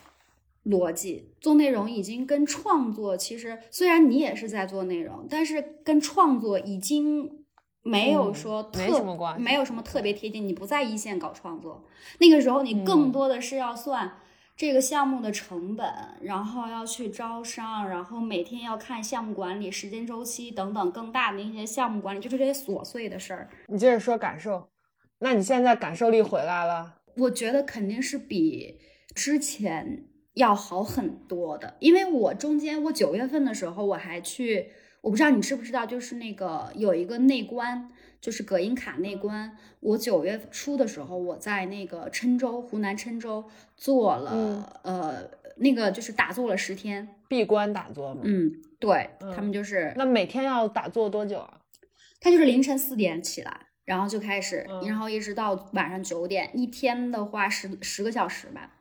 [0.67, 7.45] 逻辑做内容已经跟创作其实虽然你也是在做内容，但是跟创作已经
[7.83, 9.03] 没有说特
[9.39, 10.47] 没有什么特别贴近。
[10.47, 11.87] 你不在一线搞创作，
[12.19, 14.19] 那个时候你更多的是要算
[14.55, 23.49] 这个项目的成本，然后要去招商，然后每天要看项目管理、时间周期等等更大的一些项目管理，就是这些琐碎的事儿。
[23.69, 24.69] 你接着说感受，
[25.21, 26.97] 那你现在感受力回来了？
[27.17, 28.79] 我觉得肯定是比
[29.15, 30.05] 之前。
[30.35, 37.91] 要好很多的，因为我中间我九月份的时候我还去，我不知道你知不知道，就是那个有一个内关，
[38.21, 39.57] 就是葛音卡内关。
[39.81, 43.45] 我九月初的时候我在那个郴州，湖南郴州
[43.77, 48.21] 做了，呃，那个就是打坐了十天，闭关打坐嘛？
[48.25, 49.93] 嗯，对他们就是。
[49.97, 51.61] 那每天要打坐多久啊？
[52.21, 58.77] 他就是凌晨四点起来，然后就开始，然后一直到晚上九点，一天的话十十个小时吧。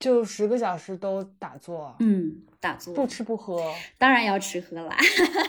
[0.00, 3.62] 就十个小时都打坐，嗯，打坐不吃不喝，
[3.98, 4.96] 当然要吃喝啦，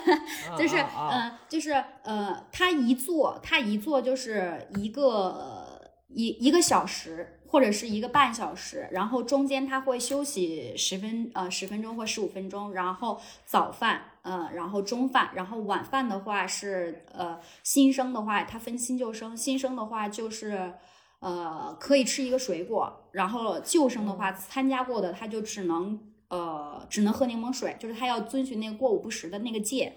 [0.60, 0.76] 就是
[1.10, 1.72] 嗯，就是
[2.04, 20.74] 呃，他一坐，他一坐就是一个一一个小时或者是一个半小时，然后中间他会休息十分呃十分钟或十五分钟，然后早饭，呃，然后中饭，然后晚饭的话是呃新生的话，他分新旧生，新生的话就是。
[21.22, 29.94] 呃，可以吃一个水果，然后救生的话，参加过的他就只能呃，只能喝柠檬水，就是他要遵循那个过午不食的那个戒，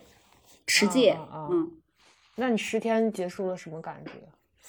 [0.67, 1.17] 持戒。
[1.33, 1.73] 嗯，
[2.37, 4.13] 那你十天结束了什么感觉？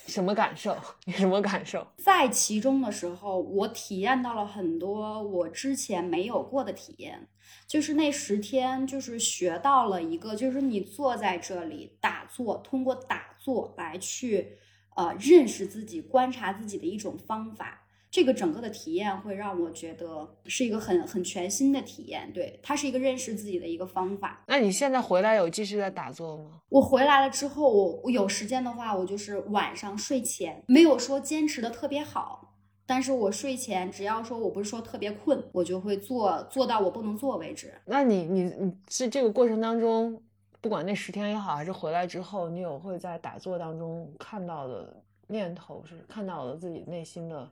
[0.07, 0.77] 什么感受？
[1.03, 1.85] 你什么感受？
[1.97, 7.27] 在其中的时候，我体验到了很多我之前没有过的体验，
[7.67, 14.57] 就是那十天，就是学到了一个，就是你坐在这里打坐，通过打坐来去。
[14.95, 22.31] 呃，认识自己、观察自己的一种方法，这个整个的体验会让我觉得是一个很很全新的体验。
[22.33, 24.43] 对，它是一个认识自己的一个方法。
[24.47, 26.61] 那你现在回来有继续在打坐吗？
[26.69, 32.53] 我回来了之后，我我有时间的话，我就是晚上睡前没有说坚持的特别好，
[32.85, 37.73] 但是我睡前只要说我不是说特别困，我就会做做到我不能做为止。
[37.85, 40.21] 那你你你是这个过程当中？
[40.65, 47.47] 不管那十天也好，还是回来之后，你有会在打坐当中看到的念头，是看到了自己内心的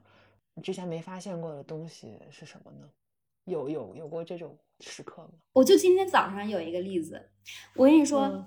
[0.54, 2.88] 你之前没发现过的东西是什么呢？
[3.44, 5.28] 有有有过这种时刻吗？
[5.52, 7.30] 我就今天早上有一个例子，
[7.76, 8.46] 我跟你说，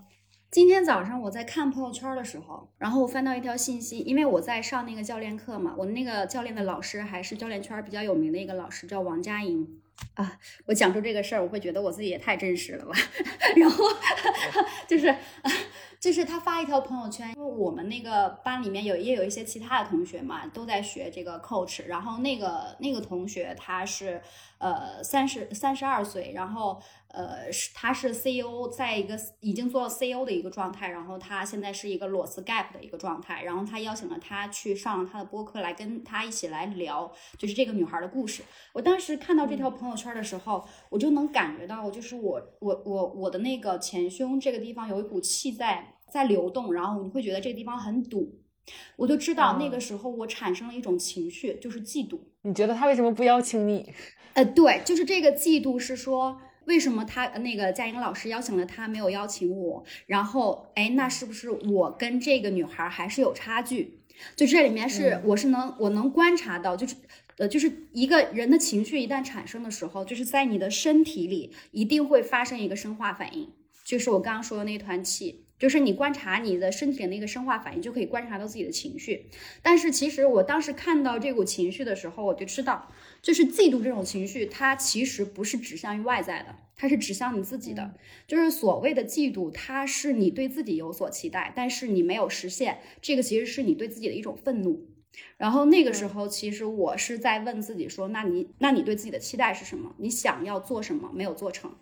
[0.52, 9.82] 今天早上我在看朋友圈的时候，然后我翻到一条信息，因为我在上那个教练课嘛，我那个教练的老师还是教练圈比较有名的一个老师，叫王佳莹。
[10.16, 12.94] 啊，我讲出这个事儿，我会觉得我自己也太真实了吧。
[13.56, 13.86] 然后
[14.88, 15.16] 就是，
[16.00, 21.86] 就是他发一条朋友圈，因为我们那个班里面有也有一些其他的同学嘛，都在学这个 coach。
[21.86, 24.22] 然后那个那个同学他是
[24.60, 38.44] 呃三十三十二岁，然后呃是他是 CEO，在一个已经做了 CEO 的一个状态，然后他现在是一个裸辞 gap 的一个状态，然后他邀请了他去上了他的播客来跟他一起来聊，就是这个女孩的故事。
[38.74, 48.40] 我当时看到这条朋友圈的时候，我就能感觉到，就是我我我我的那个前胸这个地方有一股气在在流动，然后你会觉得这个地方很堵。
[48.96, 52.20] 我就知道那个时候我产生了一种情绪，就是嫉妒。
[52.42, 53.94] 你觉得他为什么不邀请你？
[54.34, 59.84] 呃，对，就是这个嫉妒是说，为什么他那个佳颖老师邀请了他，没有邀请我？
[60.06, 64.00] 然后，哎，那是不是我跟这个女孩还是有差距？
[64.36, 66.96] 就这里面是我是能我能观察到，就是
[67.38, 73.52] 呃，就是一个人的情绪一旦产生的时候，就是在你的身体里一定会发生一个生化反应，
[73.84, 75.47] 就是我刚刚说的那团气。
[75.60, 79.30] 就是你观察你的身体的那个生化反应，就可以观察到自己的情绪。
[79.62, 82.92] 但是其实我当时看到这股情绪的时候，我就知道，
[83.22, 87.96] 就是嫉妒这种情绪，它其实不是指向于外在的，它是指向你自己的。
[88.28, 94.88] 就是所谓的嫉妒，它是你对自己有所期待，但是你没有实现，这个其实是你对自己的一种愤怒。
[95.38, 99.96] 然后那个时候，其实我是在问自己说，那你那你对自己的期待是什么？
[99.98, 101.76] 你想要做什么没有做成？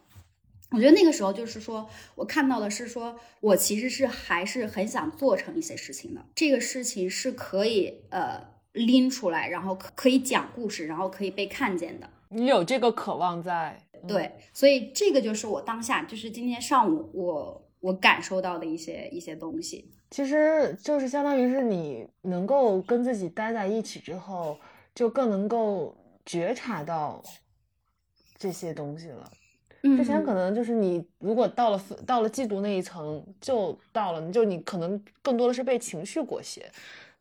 [0.75, 6.25] 我觉得那个时候就是说，我看到的是说，我其实是还是很想做成一些事情的。
[6.35, 12.09] 这个事情是可以呃拎出来，然后可可以讲故事，然后可以被看见的。
[12.27, 19.89] 你有这个渴望在，对，所以这个就是我当下就是今天上午我我感受到的一些一些东西。
[20.11, 24.59] 其实就是相当于是你能够跟自己待在一起之后，
[24.93, 25.95] 就更能够
[26.25, 27.23] 觉察到
[28.37, 29.31] 这些东西了。
[29.97, 36.65] 之前可能就是你，如果到了到了嫉妒那一层，就到了，就你可能更多的是被情绪裹挟。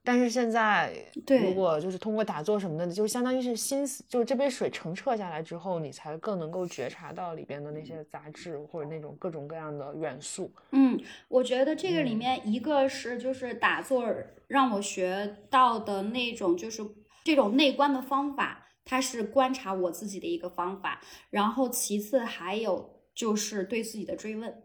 [0.07, 0.93] 但是现在，
[1.27, 10.53] 如果就是通过打坐什么的，就相当于是心思，就是这杯水澄澈下来之后，你才更能够觉察到里边的那些杂质或者那种各种各样的元素。
[10.73, 14.05] 嗯，我觉得这个里面一个是就是打坐
[14.47, 16.83] 让我学到的那种就是
[17.25, 18.64] 这种内观的方法。
[18.85, 24.63] 它是观察我自己的一个方法，然后其次还有就是对自己的追问，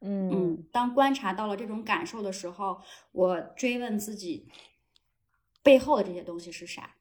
[0.00, 2.80] 嗯嗯，当观察到了这种感受的时候，
[3.12, 4.48] 我追问自己
[5.62, 6.96] 背后的这些东西是啥，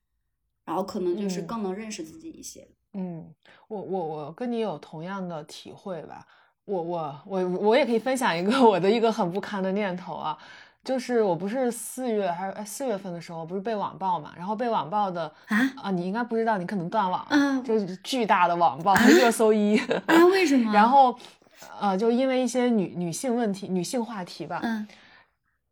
[0.64, 2.68] 然后可能就是更能认识自己一些。
[2.94, 3.34] 嗯，
[3.68, 6.28] 我我我跟你有同样的体会吧，
[6.66, 10.38] 我我我我也可以分享一个 我的一个很不堪的念头啊。
[10.84, 19.78] 就是我不是四月还是哎四月份的时候不是被网暴嘛，然后被网暴的啊啊你应该不知道，你可能断网了，就是巨大的网暴热搜一
[20.08, 20.72] 啊为什么？
[20.74, 21.16] 然后
[21.80, 24.88] 呃就因为一些女女性问题女性话题吧，嗯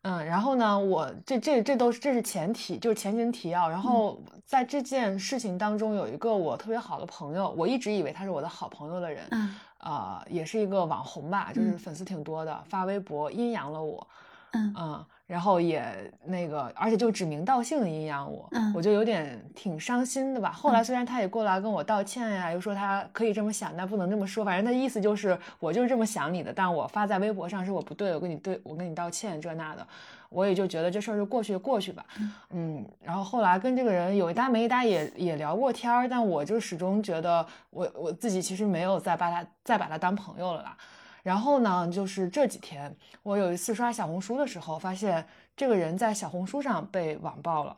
[0.03, 3.67] 嗯，然后呢我这这这都是这是前提，就是前情提要。
[3.67, 14.07] 然后在这件事情当中有一个我特别好的朋友，我一直以为他是我的好朋友的人，嗯啊也是一个网红吧，就是粉丝挺多的，发微博阴阳了我。
[14.53, 20.51] 嗯然后也那个，而且就指名道姓的阴阳我，嗯，我就有点挺伤心的吧。
[20.51, 29.85] 后来虽然他也过来跟我道歉呀，又说他可以这么想，但不能这么说，反正他意思就是我就是这么想你的，但我发在微博上是我不对，我跟你对我跟你道歉这那的，
[30.29, 32.03] 我也就觉得这事儿就过去就过去吧，
[32.49, 32.83] 嗯。
[33.03, 40.75] 然后后来跟这个人有一搭没一搭也也聊过天儿，但我就始终觉得我我自己其实没有再把他再把他当朋友了啦。
[41.23, 47.77] 然后呢，就是这几天，我有一次刷小红书的时候，发现这个人在小红书上被网暴了。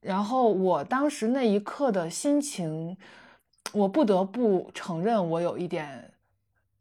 [0.00, 2.96] 然后我当时那一刻的心情，
[3.72, 6.12] 我不得不承认，我有一点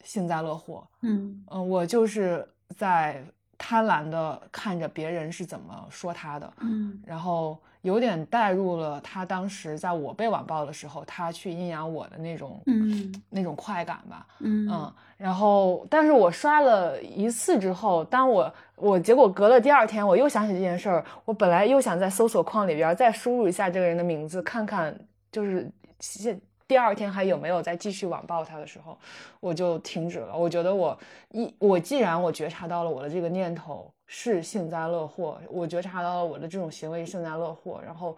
[0.03, 0.88] 幸灾乐祸。
[1.01, 3.23] 嗯嗯，我就是在
[3.58, 7.58] 贪婪的看着别人是怎么说他的，嗯，然后。
[7.86, 14.68] 有点带入了他当时在我被网暴的时候，他去阴阳我的那种，嗯，那种快感吧，嗯。
[14.68, 24.99] 嗯，然后，但是我刷了一次之后，当我我结果隔了第二天，我又想起这件事儿，我本来又想在搜索框里边再输入一下这个人的名字，看看
[25.32, 28.97] 就是现第二天还有没有再继续网暴他的时候，
[29.39, 30.38] 我就停止了。
[30.38, 30.97] 我觉得我
[31.32, 33.91] 一我既然我觉察到了我的这个念头。
[34.07, 38.16] 是幸灾乐祸，我觉察到了我的这种行为幸灾乐祸，然后，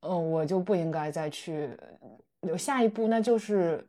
[0.00, 1.70] 嗯，我就不应该再去
[2.42, 3.82] 有下一步，那就是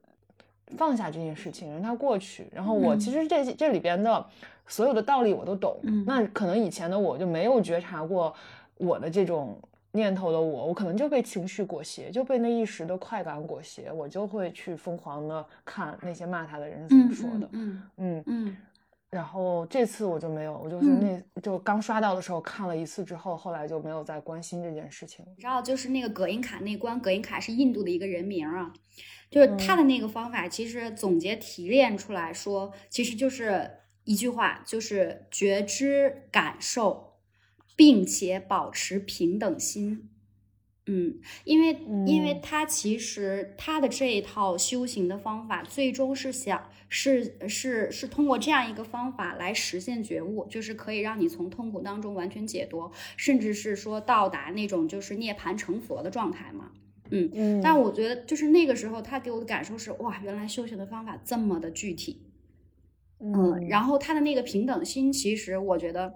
[0.78, 2.48] 放下这件事情，让它过去。
[2.54, 4.26] 然后我其实这这里边的
[4.66, 8.34] 所有的道理我都懂，那可能以前的我就没有觉察过
[8.78, 9.60] 我的这种
[9.96, 18.58] 念头的我，我可能就被情绪裹挟，就被那一时的快感裹挟，我就会去疯狂的看那些骂他的人是怎么说的，嗯嗯嗯。
[19.12, 25.26] 然后这次我就没有，我就是那就刚刷到的时候看了一次之后，后来就没有再关心这件事情。
[25.38, 28.74] 你知道，就是那个葛印卡那关，葛印卡是印度的一个人名啊，
[29.30, 33.72] 就是他的那个方法，其实总结提炼出来说，其实就是
[34.04, 37.14] 一句话，就是觉知感受，
[37.76, 40.10] 并且保持平等心。
[40.88, 56.70] 嗯，因为因为他其实他的这一套修行的方法，最终是想是是是通过这样一个方法来实现觉悟，就是可以让你从痛苦当中完全解脱，甚至是说到达那种就是涅槃成佛的状态嘛。
[57.10, 57.62] 嗯嗯。
[57.64, 62.22] 但我觉得就是那个时候他给我的感受是，哇，原来修行的方法这么的具体。
[63.20, 63.68] 嗯。
[63.68, 66.14] 然后他的那个平等心，其实我觉得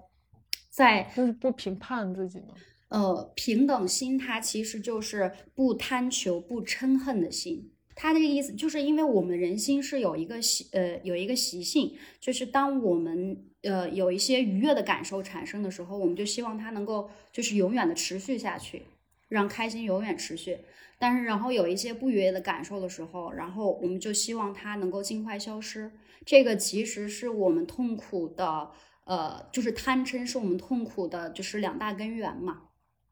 [0.70, 2.54] 在就是不评判自己吗？
[2.88, 7.70] 呃，平等心它其实就是不贪求、不嗔恨的心。
[7.94, 18.82] 它这个意思就是因为我们人心是有一个习，呃，有一个习性，就是当我们呃有一些愉悦的感受产生的时候，我们就希望它能够就是永远的持续下去，
[19.28, 20.58] 让开心永远持续。
[20.98, 25.90] 但是然后有一些不愉悦的感受的时候，然后我们就希望它能够尽快消失。
[26.24, 28.70] 这个其实是我们痛苦的，
[29.04, 32.62] 呃，就是贪嗔是我们痛苦的，就是两大根源嘛。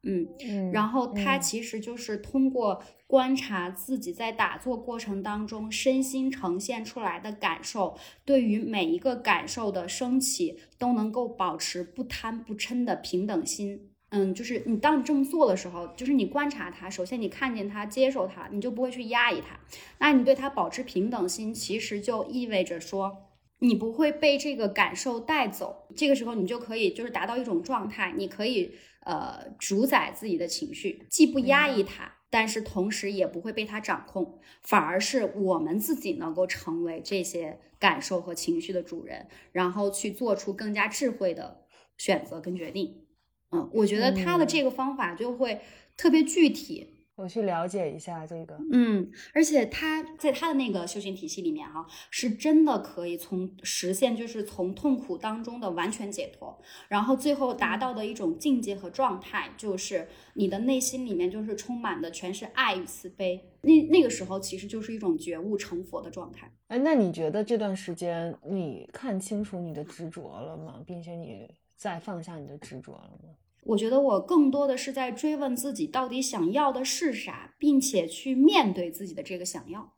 [0.03, 13.91] 嗯，然后他其实就是通过观察自己在打坐过程当中身心呈现出来的感受，对于每一个感受的升起都能够保持不贪不嗔的平等心。
[14.11, 19.59] 嗯，就是你当你这么做的时候，就是你观察它，首先你看见它，接受它，你就不会去压抑它。
[19.97, 23.25] 那你对它保持平等心，其实就意味着说。
[23.59, 41.65] 你不会被这个感受带走，这个时候你就可以就是达到一种状态，你可以呃主宰自己的情绪，既不压抑它，但是同时也不会被它掌控，反而是我们自己能够成为这些感受和情绪的主人，然后去做出更加智慧的
[41.97, 43.05] 选择跟决定。
[43.51, 45.59] 嗯，我觉得他的这个方法就会
[45.97, 46.98] 特别具体。
[47.19, 56.57] 我去了解一下这个，嗯，而且他在他的那个修行体系里面，哈，是真的可以从实现，就是从痛苦当中的完全解脱，
[56.87, 66.49] 然后最后达到的一种境界和状态，就是你的内心里面就是充满的全是爱与慈悲，那那个时候其实就是一种觉悟成佛的状态。
[66.67, 70.81] 哎，那你觉得这段时间你看清楚你的执着了吗？
[70.87, 73.35] 并且你再放下你的执着了吗？
[73.63, 79.93] 我觉得我更多的是在追问自己到底想要的是啥，并且去面对自己的这个想要。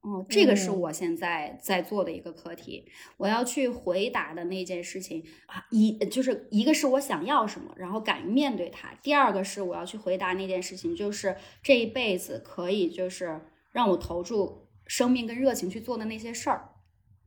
[0.00, 2.84] 哦，这个是我现在在做的一个课题。
[3.16, 13.40] 我要去回答的那件事情啊，一就是一个是我想要什么，然后敢于面对它；第二个是我要去回答那件事情，就是这一辈子可以就是
[13.72, 16.70] 让我投注生命跟热情去做的那些事儿。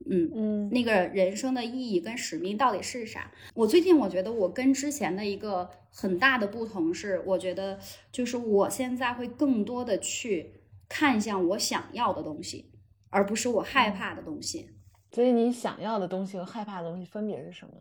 [0.10, 3.32] 嗯嗯，那个人生的意义跟使命到底是啥？
[3.54, 7.80] 我最近我觉得我跟之前的一个很大的不同是，我觉得
[8.12, 12.72] 就是我现在会更多的去看向我想要的东西，
[13.10, 14.70] 而不是我害怕的东西。
[15.12, 17.74] 所以你想要的东西和害怕的东西分别是什么？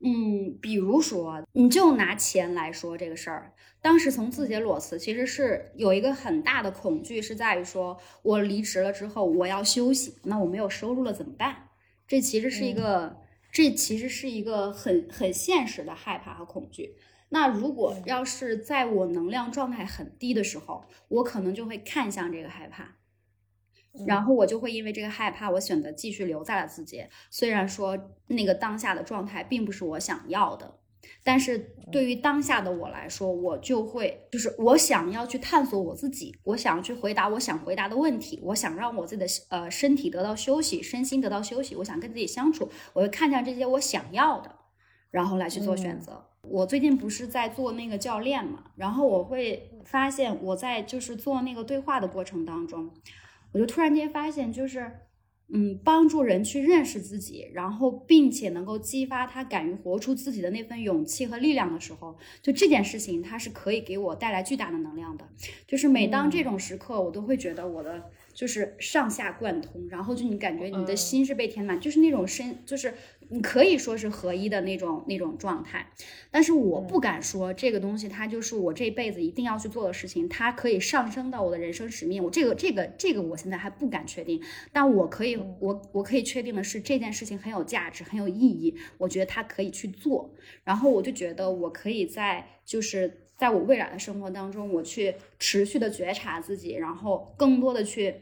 [0.00, 11.68] 嗯，比如说，你就拿钱来说这个事儿，当时从字节裸辞，其实是有一个很大的恐惧，是在于说我离职了之后我要休息，那我没有收入了怎么办？
[12.06, 13.16] 这其实是一个，
[13.50, 16.96] 这其实是一个很很现实的害怕和恐惧。
[17.30, 22.96] 那如果要是在我能量状态很低的时候，我可能就会看向这个害怕。
[24.06, 27.04] 然后我就会因为这个害怕，我选择继续留在了自己。
[27.30, 30.78] 虽然说那个当下的状态并不是我想要的，
[31.22, 44.50] 但是对于当下的我来说，我就会就是我想要去探索我自己，我想要去回答我想回答的问题，我想让我自己的呃身体得到休息，身心得到休息，我想跟自己相处，我会看向这些我想要的，
[45.10, 46.24] 然后来去做选择。
[46.42, 52.88] 我最近不是在做那个教练嘛，然后我会发现我在就是做那个对话的过程当中。
[53.56, 54.92] 我就突然间发现，就是，
[55.48, 65.26] 嗯，帮助人去认识自己，然后并且能够激发他敢于活出自己的那份勇气和力量的时候，就这件事情，它是可以给我带来巨大的能量的。
[65.66, 68.10] 就是每当这种时刻，我都会觉得我的。
[68.36, 72.92] 就是上下贯通，然后就你感觉你的心是被填满，就是那种身，就是
[73.30, 75.90] 你可以说是合一的那种那种状态。
[76.30, 82.22] 但是我不敢说这个东西它就是我这辈子一定要去做的事情，它可以上升到我的人生使命。
[82.22, 88.76] 我这个这个这个我现在还不敢确定，但我可以我我可以确定的是这件事情很有价值，很有意义。
[88.98, 93.22] 我觉得它可以去做，然后我就觉得我可以在就是。
[93.36, 98.14] 在我未来的生活当中，我去持续的觉察自己，然后更多的去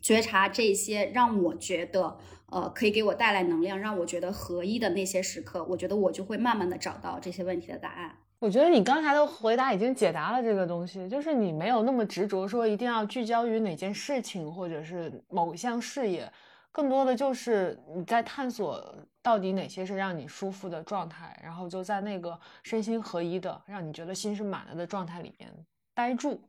[0.00, 2.18] 觉察这些让我觉得
[2.50, 8.16] 呃，可以给我带来能量，让我觉得合一的那些时刻，我觉得我就会慢慢的找到这些问题的答案。
[8.40, 16.26] 我觉得你刚才的回答已经解答了这个东西，就是你没有那么执着说一定要聚焦于哪件事情或者是某项事业，
[16.72, 25.52] 更多的就是你在探索到底哪些是让你舒服的状态，然后就在那个身心合一的，让你觉得心是满了的状态里面
[25.94, 26.40] 待住。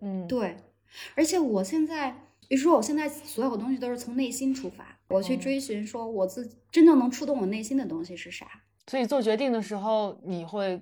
[0.00, 0.56] 嗯，对，
[1.14, 2.10] 而且我现在，
[2.48, 8.46] 比如说我现在所有东西都是从内心出发，我去追寻说我自真正能触动我内心的东西是啥。
[8.88, 10.80] 所以做决定的时候，你会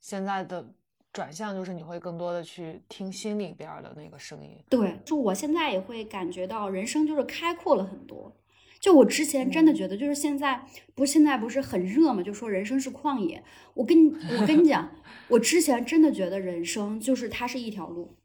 [0.00, 0.66] 现在的
[1.12, 4.56] 转向就是你会更多的去听心里边的那个声音。
[4.68, 8.36] 对，就我现在也会感觉到人生就是开阔了很多。
[8.78, 13.42] 就我之前真的觉得，就是现在不现在不是很热嘛，就说人生是旷野。
[13.74, 14.90] 我跟你我跟你讲，
[15.28, 18.16] 我之前真的觉得人生就是它是一条路。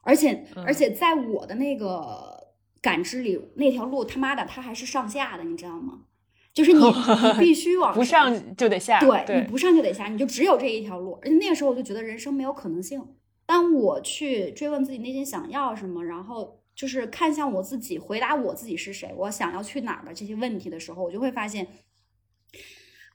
[0.00, 2.48] 而且而且，在我的那个
[2.80, 6.00] 感知里，那条路他妈的，它还是上下的，你知道吗？
[6.54, 11.18] 就是你 你必须往不上就得下，对，你不上就得下，你就只有这一条路。
[11.22, 13.02] 而且那个时候我就觉得人生没有可能性。
[13.46, 21.66] 当我去追问自己内心想要什么，然后就是看向我自己，回答我自己是谁，我想要去哪儿的这些问题的时候，我就会发现。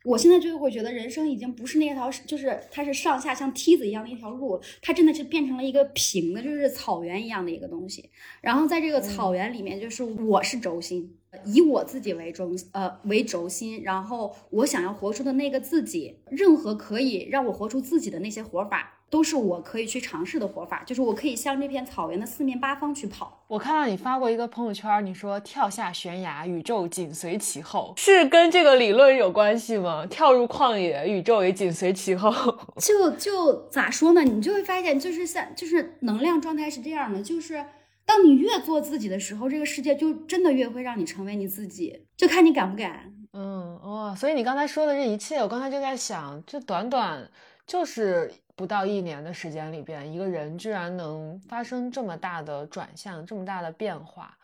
[0.08, 8.10] 我现在就会觉得人生已经不是那条，就是它是上下像梯子一样的一条路，它真的是变成了一个平的，就是草原一样的一个东西。
[8.40, 18.97] 然后在这个草原里面，就是我是轴心，以我自己为中呃为轴心，然后我想要活出的那个自己，任何可以让我活出自己的那些活法。
[19.10, 23.46] 都是我可以去尝试的活法，就是我可以向这片草原的四面八方去跑。
[23.48, 30.06] 我看到你发过一个朋友圈，你说跳下悬崖，宇宙紧随其后，是跟这个理论有关系吗？
[30.08, 32.30] 跳入旷野，宇宙也紧随其后。
[32.78, 34.24] 就就咋说呢？
[34.24, 37.66] 你就会发现，就是像就是能量状态是这样的，就是
[38.06, 43.14] 当你越做自己的时候，这个世界就真的越会让你成为你自己，就看你敢不敢。
[43.32, 47.30] 嗯哦，所以你刚才说的这一切，我刚才就在想，这短短
[47.66, 48.30] 就是。
[48.58, 54.36] 不到一年的时间里边，一个人居然能发生这么大的转向，这么大的变化，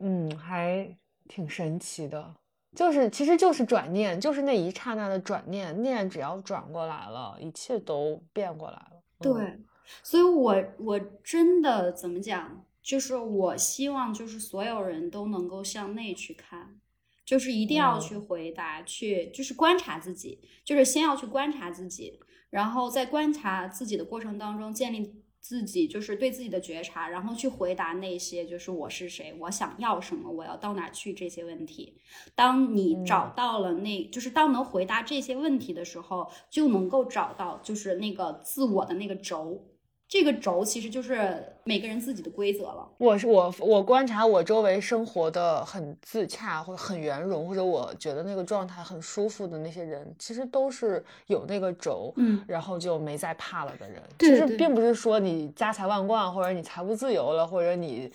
[0.00, 0.94] 嗯，还
[1.28, 2.34] 挺神奇的。
[2.74, 9.00] 就是，其实就是转念，就是那一刹那的转念，念只要转过来了，一切都变过来了。
[9.20, 9.60] 对，
[10.02, 16.80] 所以我我真的怎么讲，就是我希望，就是所有人都能够向内去看，
[17.24, 22.18] 就是一定要去回答，去就是观察自己，就是先要去观察自己。
[22.54, 31.98] 然后在观察自己的过程当中，建立自己就是对自己的觉察，然后去回答那些就是我是谁，我想要什么，我要到哪去这些问题。
[32.36, 39.66] 当你找到了那，就是当能回答这些问题的时候，就能够找到就是那个自我的那个轴。
[40.06, 42.86] 这个轴其实就是每个人自己的规则了。
[42.98, 54.02] 我是我，我观察我周围生活的很自洽或者很圆融，或者我觉得那个状态很舒服的那些人，其实都是有那个轴，嗯，然后就没再怕了的人。
[54.18, 58.12] 其实并不是说你家财万贯，或者你财务自由了，或者你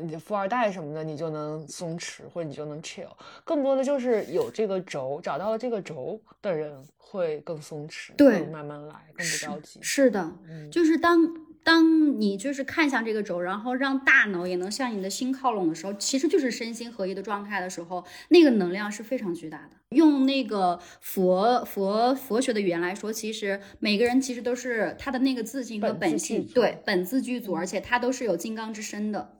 [0.00, 3.08] 你富二代什么的，你就能松弛，或者你就能 chill。
[3.42, 9.80] 更多的就是有这个轴，找到了这个轴的人会更松弛，对，慢慢来，更不着急。
[9.82, 10.30] 是的，
[10.70, 11.18] 就是当。
[11.64, 19.76] 当你就是看向这个轴，然后让大脑也能向你的心靠拢的时候，其实就是身心合一的状态的时候，那个能量是非常巨大的。
[19.90, 29.38] 用那个佛佛佛学的语言来说，其实每个人其实都是他的那个自信和本性，对本自具足，而且他都是有金刚之身的。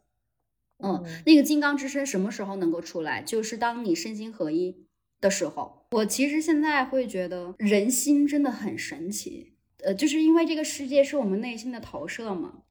[0.85, 3.23] 嗯，那个金刚之身什么时候能够出来？
[3.23, 4.87] 就是当你身心合一
[5.21, 5.87] 的时候。
[5.93, 9.52] 我其实现在会觉得人心真的很神奇。
[9.85, 12.63] 呃，就是因为这个世界是我们内心的投射嘛，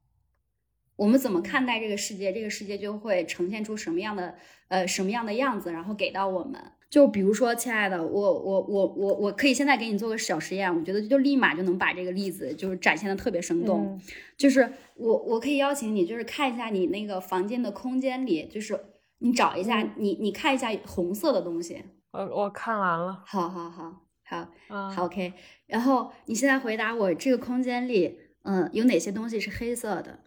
[0.96, 4.36] 我们怎么看待这个世界，这个世界就会呈现出什么样的
[4.70, 6.62] 呃什么样的样子，然后给到我们。
[6.90, 13.98] 就比如说，亲爱的，我我我我我可以现在给你做个小实验，我觉得就立马就能把这个例子就是展现的特别生动。
[14.36, 18.78] 就是我我可以邀请你，就是看一下你那个房间的空间里，就是
[19.20, 21.82] 你找一下你你看一下红色的东西。
[22.12, 23.24] 我我看完了。
[23.26, 24.02] 好好好。
[24.24, 24.48] 好，
[24.90, 25.34] 好，OK。
[25.72, 30.20] 然后你现在回答我，这个空间里，嗯，有哪些东西是黑色的？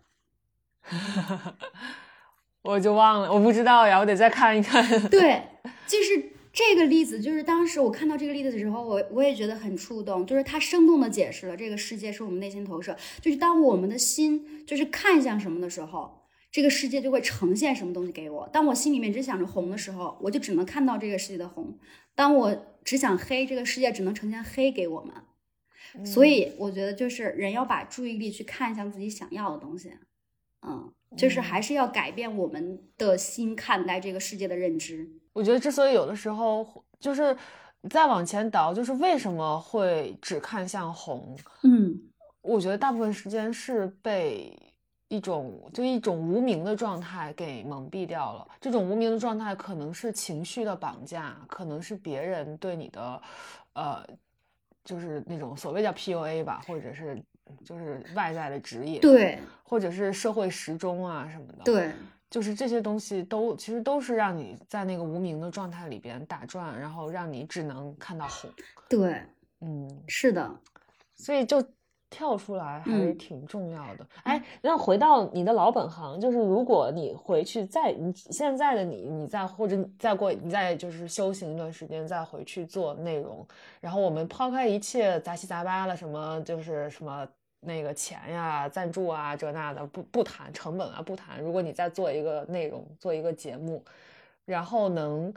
[2.62, 4.82] 我就忘了，我不知道呀，我得再看一看。
[5.10, 5.42] 对，
[5.86, 18.48] 就是这个例子，就是当时我看到这个例子的时候，我我也觉得很触动，就是它生动的解释了这个世界是我们内心投射，就是当我们的心就是看向什么的时候，这个世界就会呈现什么东西给我。
[18.50, 21.78] 当我心里面只想着红的时候，我就只能看到这个世界的红。
[22.14, 25.14] 当我只想黑，这个世界只能呈现黑给我们，
[26.02, 29.92] 所以我觉得就是人要把注意力去看向自己想要的东西，
[30.66, 35.08] 嗯，就是还是要改变我们的心看待这个世界的认知。
[35.34, 37.36] 我觉得之所以有的时候就是
[37.90, 41.36] 再往前倒，就是为什么会只看向红？
[41.62, 42.00] 嗯，
[42.40, 44.56] 我觉得大部分时间是被
[45.08, 48.48] 一种就一种无名的状态给蒙蔽掉了。
[48.60, 53.22] 这种无名的状态可能是情绪的绑架，可能是别人对你的，
[53.74, 54.04] 呃，
[54.84, 57.22] 就是那种所谓叫 PUA 吧，或者是
[57.64, 61.92] 就是外在的职业，对，或者是社会时钟啊什么的，对，
[62.30, 68.50] 就是这些东西都其实都是让你在那个无名的状态里边打转，然后让你只能看到红，
[68.88, 69.22] 对，
[69.60, 70.50] 嗯，是的，
[71.14, 71.62] 所以就
[72.14, 74.06] 跳出来还是挺重要的。
[74.22, 83.44] 哎，那回到你的老本行，就是如果你回去再你现在的你，你再或者你再过你再就是修行一段时间，再回去做内容，
[83.80, 87.26] 然后我们抛开一切杂七杂八的什么就是什么。
[87.66, 91.40] 那个钱呀、赞助啊，这那的不不谈成本啊，不谈。
[91.40, 93.82] 如果你再做一个内容，做一个节目，
[94.44, 95.32] 然后能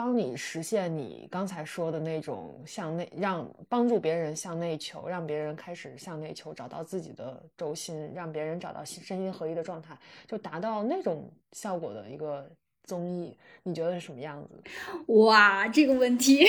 [0.00, 9.94] 帮你实现你刚才说的那种向内，让帮助别人向内求，让别人开始向内求，找到自己的轴心，让别人找到心身心合一的状态，
[10.26, 12.50] 就达到那种效果的一个
[12.84, 15.12] 综艺，你觉得是什么样子？
[15.12, 16.46] 哇，这个问题，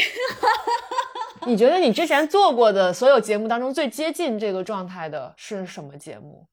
[1.45, 6.47] 你觉得你之前做过的所有节目当中最接近这个状态的是什么节目？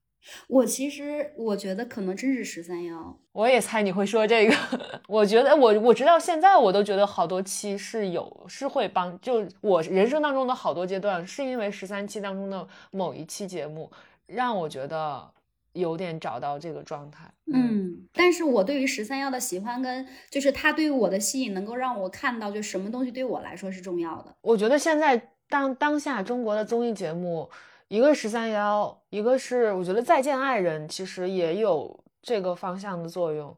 [0.48, 3.18] 我其实我觉得可能真是十三幺。
[3.32, 4.54] 我也猜你会说这个。
[5.08, 13.90] 我觉得我我直到现在我都觉得好多期是有是会帮，就我人生当中的好多阶段，是因为十三期当中的某一期节目
[14.26, 15.30] 让我觉得
[15.72, 17.30] 有点找到这个状态。
[17.52, 24.34] 嗯，但是我对于十三幺的喜欢跟就是他对于我的吸引，能够让我看到就什么东西对我来说是重要的。
[24.42, 27.48] 我觉得现在当当下中国的综艺节目，
[27.88, 33.56] 一个十三幺，一个是我觉得再见爱人，其实也有这个方向的作用。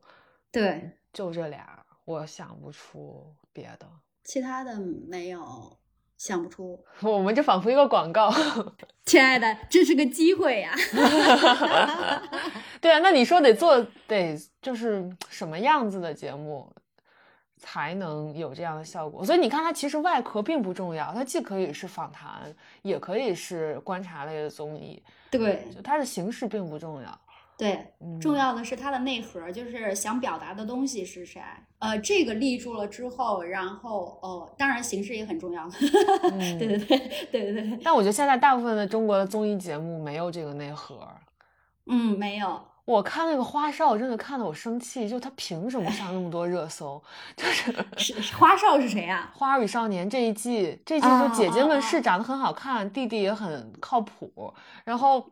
[0.53, 3.89] 对，就这俩，我想不出别的。
[4.23, 4.79] 其他的
[5.09, 5.77] 没有，
[6.17, 6.79] 想不出。
[7.03, 8.33] 我们这仿佛一个广告。
[9.05, 10.73] 亲爱的，这是个机会呀、
[12.81, 16.73] 对啊，那你说得做得就是什么样子的节目
[17.61, 19.25] 才能有这样的效果？
[19.25, 22.53] 所以你看，它其实外壳并不重要，它既可以是访谈，
[22.83, 25.01] 也可以是观察类的综艺，
[25.31, 27.21] 对就它的形式并不重要。
[27.57, 31.43] 对，嗯重要的是它的内核，就是想表达的东西是谁。
[31.79, 35.71] 呃，这个立住了之后，然后哦，当然形式也很重要。
[36.23, 36.99] 嗯 对对对
[37.31, 41.07] 对对对，但我觉得现在大部分的中国的综艺节目没有这个内核。
[41.87, 42.59] 嗯，没有。
[42.85, 47.01] 我看那个花少，真的看得我生气，就他凭什么上那么多热搜？
[47.37, 47.47] 就
[47.99, 49.31] 是花少是谁啊？
[49.39, 54.53] 《花儿与少年》这一季，这一季啊就姐姐们是长得很好看，弟弟也很靠谱，
[54.85, 55.25] 然后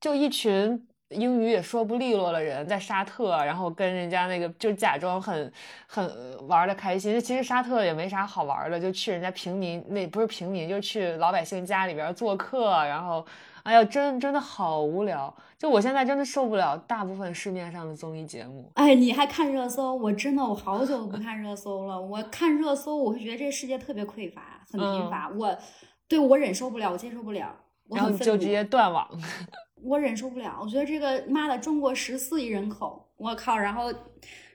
[0.00, 5.52] 就一群英语也说不利落的人在沙特，然后跟人家那个就假装很
[5.86, 13.24] 很玩的开心，其实沙特也没啥好玩的，就去人家平民那不是平民，就去老百姓家里边做客，然后
[13.64, 15.34] 哎呀，真真的好无聊。
[15.58, 18.70] 就我现在真的受不了大部分市面上的综艺节目。
[18.74, 19.94] 哎，你还看热搜？
[19.94, 22.00] 我真的我好久不看热搜了。
[22.00, 25.28] 我看热搜，我会觉得这个世界特别匮乏，很贫嗯乏。
[25.28, 25.56] 我
[26.08, 27.54] 对我忍受不了，我接受不了，
[27.88, 29.08] 我然后就直接断网，
[29.82, 30.58] 我忍受不了。
[30.60, 33.56] 我觉得这个妈的，中国十四亿人口，我靠！
[33.56, 33.92] 然后，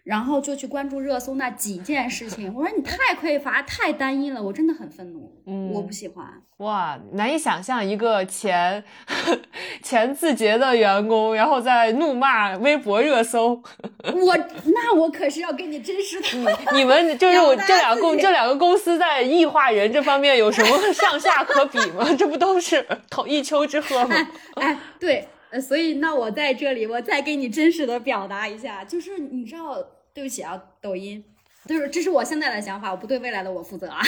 [0.07, 2.53] 然后就去关注热搜那几件事情。
[2.55, 5.35] 我说你太匮乏，太单一了，我真的很愤怒。
[5.45, 6.25] 嗯我不喜欢。
[6.59, 8.81] 哇，难以想象一个前
[9.83, 13.61] 前字节的员工，然后在怒骂微博热搜。
[14.13, 16.57] 我那我可是要跟你真实的。
[16.73, 22.07] 你们就是我这两个公这两个公司在异化人这方面有什么上下可比吗？
[22.17, 24.15] 这不都是同一丘之貉吗？
[24.55, 29.77] 哎，对，呃，所以那我在这里，我再给你真实的表达一下，就是你知道，
[30.17, 31.23] 对不起啊，抖音，
[31.67, 34.01] 就是这是我现在的想法，我不对未来的我负责啊，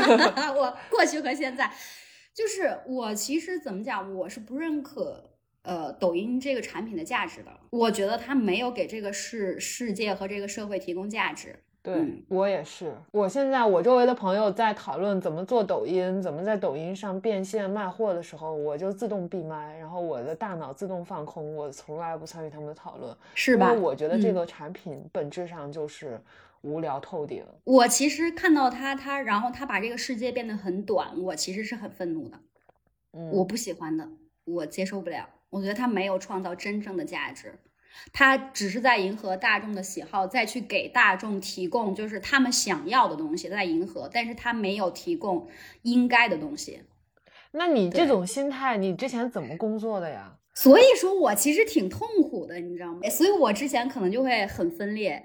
[0.56, 1.70] 我过去和现在，
[2.32, 5.26] 就是我其实怎么讲，我是不认可。
[5.62, 11.54] 呃，抖音这个产品的价值的，我觉得它没有给这个世世界和这个社会提供价值。
[11.82, 26.20] 对、嗯我也是，我现在我周围的朋友在讨论怎么做抖音，怎么在抖音上变现卖货的时候，我就自动闭麦，然后我的大脑自动放空，我从来不参与他们的讨论，是吧因为我觉得这嗯个产品本质上就是
[26.60, 27.42] 无聊透顶。
[27.64, 32.38] 我其实看到他，他然后他把这个世界变得很短，我其实是很愤怒的。
[33.12, 34.06] 嗯，我不喜欢的，
[34.44, 35.26] 我接受不了。
[35.48, 37.52] 我觉得他没有创造真正的价值，
[38.12, 45.48] 他只是在迎合大众的喜好，再去给大众提供就是他们想要的东西，在迎合，但是他没有提供
[45.82, 46.82] 应该的东西。
[47.52, 50.36] 那你这种心态，你之前怎么工作的呀？
[50.52, 53.00] 所以说我其实挺痛苦的，你知道吗？
[53.08, 55.22] 所以我之前可能就会很分裂。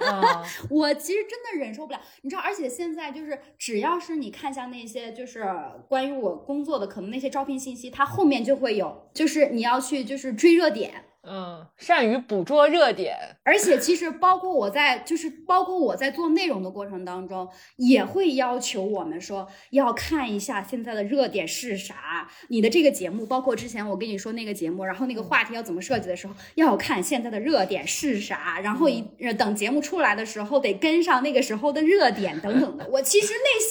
[0.00, 5.44] 啊， 我其实真的忍受不了，你知道，而且现在就是，只要是你看向那些就是
[5.88, 11.04] 关于我工作的，可能那些招聘信息，它后面就会有，就是你要去就是追热点。
[11.30, 13.14] 嗯，善于捕捉热点，
[13.44, 22.30] 而且其实包括我在，就是包括我在做内容的过程当中，也会要求我们说要看一下现在的热点是啥。
[22.48, 29.02] 你的这个节目，包括之前我跟你说那个节目，然后那个话题要怎么设计的时候，要看现在的热点是啥，然后一
[29.36, 32.88] 等节目出来的时候，得跟上那个时候的热点等等的。
[32.92, 33.70] 我其实内心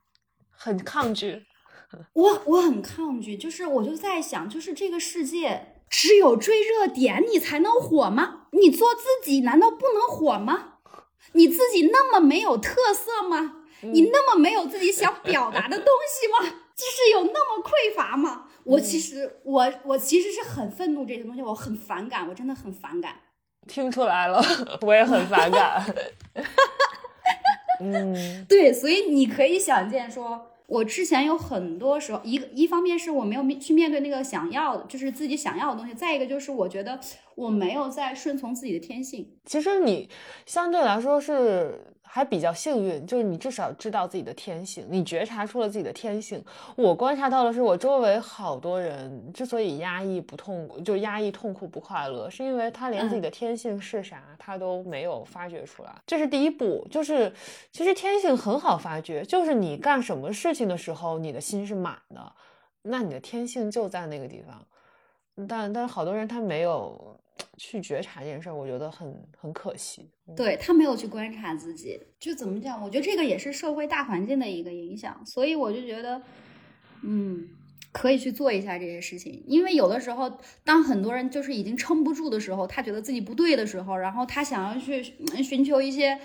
[0.50, 1.42] 很抗拒，
[2.14, 5.75] 我我很抗拒，就是我就在想，就是这个世界。
[5.98, 8.48] 只有追热点，你才能火吗？
[8.50, 10.74] 你做自己难道不能火吗？
[11.32, 13.64] 你自己那么没有特色吗？
[13.80, 16.40] 你那么没有自己想表达的东西吗？
[16.76, 18.44] 就是有那么匮乏吗？
[18.64, 23.16] 我其实，我我其实是很愤怒这些东西，我很反感，我真的很反感。
[23.66, 24.44] 听出来了，
[24.82, 25.82] 我也很反感。
[27.80, 30.50] 嗯，对，所以你可以想见说。
[30.66, 37.00] 我之前有很多时候，一个一方面是我没有面去面对那个想要的，就是自己想要的东西；再一个就是我觉得
[37.34, 39.36] 我没有在顺从自己的天性。
[39.44, 40.08] 其实你
[40.44, 41.92] 相对来说是。
[42.16, 46.42] 还比较幸运，就是你至少知道自己的天性，你觉察出了自己的天性。
[46.74, 55.94] 我观察到的是，我周围好多人之所以压抑不痛苦，就压抑痛苦不快乐，是因为他连自己的天性是啥，他都没有发掘出来。
[56.06, 57.30] 这是第一步，就是
[57.70, 62.32] 其实天性很好发掘，就是你干什么事情的时候，你的心是满的，
[62.80, 65.46] 那你的天性就在那个地方。
[65.46, 67.14] 但但是好多人他没有。
[67.56, 70.08] 去觉察这件事儿，我觉得很很可惜。
[70.36, 72.82] 对他没有去观察自己，就怎么讲？
[72.82, 75.24] 我觉得这个也是社会大环境的一个影响。
[75.24, 76.20] 所以我就觉得，
[77.02, 77.48] 嗯，
[77.92, 79.42] 可以去做一下这些事情。
[79.46, 85.02] 因为有的时候，当很多人就是已经撑不住的时候，他觉得自己不对的时候，然后他想要去
[85.42, 86.18] 寻求一些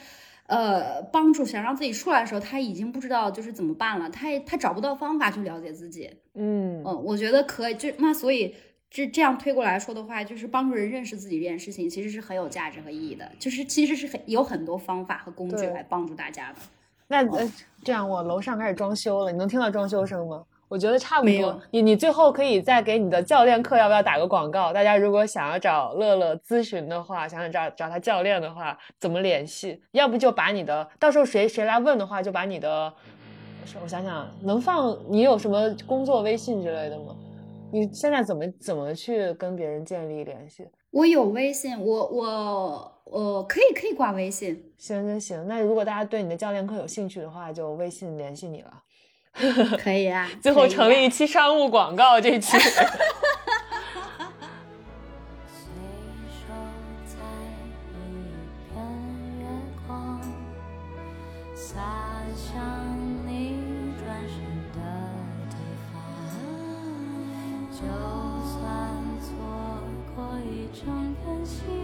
[0.47, 4.09] 呃帮助，想让自己出来的时候，他已经不知道就是怎么办了。
[4.09, 6.09] 他他找不到方法去了解自己。
[6.33, 7.75] 嗯嗯，我觉得可以。
[7.75, 8.55] 就那所以。
[8.91, 13.25] 这这样推过来说的话，就是帮助人认识自己这件事情，其实是很有价值和意义的。
[13.39, 16.59] 就是其实是很有很多方法和工具来帮助大家的。
[17.07, 17.49] 那呃，
[17.85, 20.43] 这样我楼上开始装修了，你能听到装修声吗？
[20.67, 21.61] 我觉得差不多。
[21.71, 24.71] 你你最后可以再给你的教练课要不要打个广告？
[24.73, 29.81] 大家如果想要找乐乐咨询的话，想找找他教练的话，怎么联系？
[29.91, 32.93] 要不就把你的，到时候谁谁来问的话，就把你的，
[33.81, 37.15] 我想想，能放你有什么工作微信之类的吗？
[37.71, 40.67] 你现在怎么怎么去跟别人建立联系？
[40.91, 44.71] 我有微信，我我我可以可以挂微信。
[44.77, 48.83] 行行行，那如果大家对你的教练课有兴趣的话，就微信联系你了。
[49.79, 52.57] 可以啊，最后成立一期商务广告，这期。
[70.81, 71.80] 就算错过一场远行。